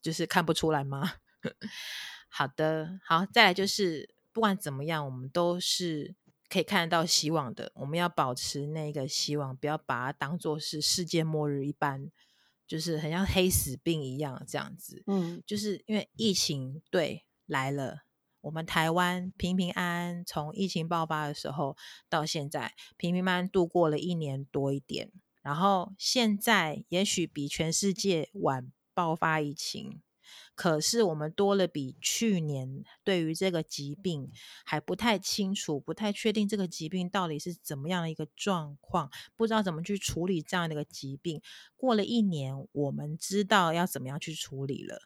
[0.01, 1.15] 就是看不出来吗？
[2.31, 6.15] 好的，好，再来就是不管怎么样，我们都是。
[6.47, 12.13] 可以看得到希望的，我们要保持那个希望，不要把它当做是世界末日一般，
[12.65, 15.03] 就是很像黑死病一样这样子。
[15.09, 18.03] 嗯，就是因为疫情对来了，
[18.43, 21.77] 我们台湾平平安安，从疫情爆发的时候
[22.09, 25.11] 到现在平平安安度过了一年多一点，
[25.43, 30.03] 然后现在也许比全世界晚爆发疫情。
[30.57, 34.31] 可是我们多了比去年对于这个疾病
[34.65, 41.43] 还不太清楚，不太确定这个疾病到底是怎么样的一个状况，不知道怎么去处理这样的一个疾病。
[41.77, 45.03] 过了一年，我们知道要怎么样去处理了。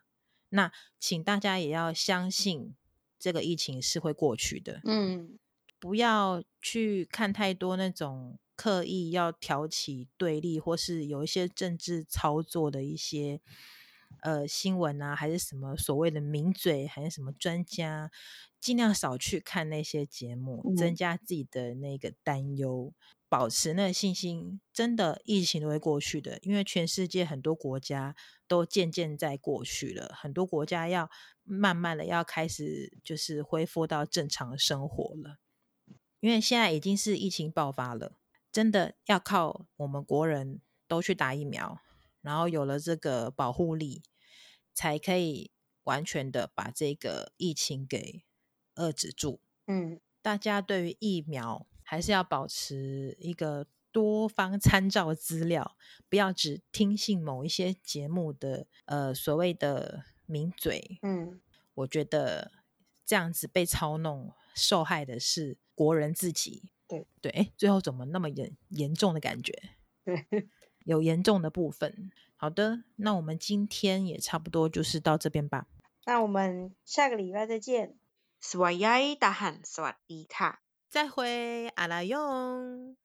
[0.50, 0.70] 那
[1.00, 2.74] 请大家也要相信
[3.18, 4.82] 这个疫情是会过去的。
[4.84, 5.38] 嗯，
[5.78, 13.40] 不要去看太多那种刻意要挑起对立，或是有一些政治操作的一些。
[14.22, 18.10] 呃，新闻啊，还是什么所谓的名嘴，还是什么专家，
[18.60, 22.92] 尽量少去看那些节目，增加自己的那个担忧，
[23.28, 24.60] 保持那个信心。
[24.72, 28.16] 真的，疫情都会过去的，因为全世界很多国家
[28.46, 31.10] 都渐渐在过去了，很多国家要
[31.44, 35.38] 慢慢的要开始就是恢复到正常生活了。
[36.20, 38.16] 因为现在已经是疫情爆发了，
[38.50, 41.80] 真的要靠我们国人都去打疫苗。
[42.22, 44.02] 然后有了这个保护力，
[44.74, 45.50] 才可以
[45.84, 48.24] 完全的把这个疫情给
[48.74, 49.40] 遏制住。
[49.66, 55.76] 嗯，大家对于疫苗还是要保持一个多方参照资料，
[56.08, 60.98] 不要只听信某一些节目的呃所谓的名嘴。
[61.02, 61.40] 嗯，
[61.74, 62.52] 我觉得
[63.06, 66.70] 这样子被操弄，受害的是国人自己。
[66.86, 69.52] 对对，哎，最后怎么那么严严重的感觉？
[70.04, 70.48] 对，
[70.87, 72.11] 有严重的部分。
[72.35, 75.67] 好的，那我们今天也差不多就是到这边吧。
[76.05, 77.95] 那我们下个礼拜再见。
[78.41, 82.97] สวัสดี大汉，สวัสดีค่ะ，再会，阿拉勇。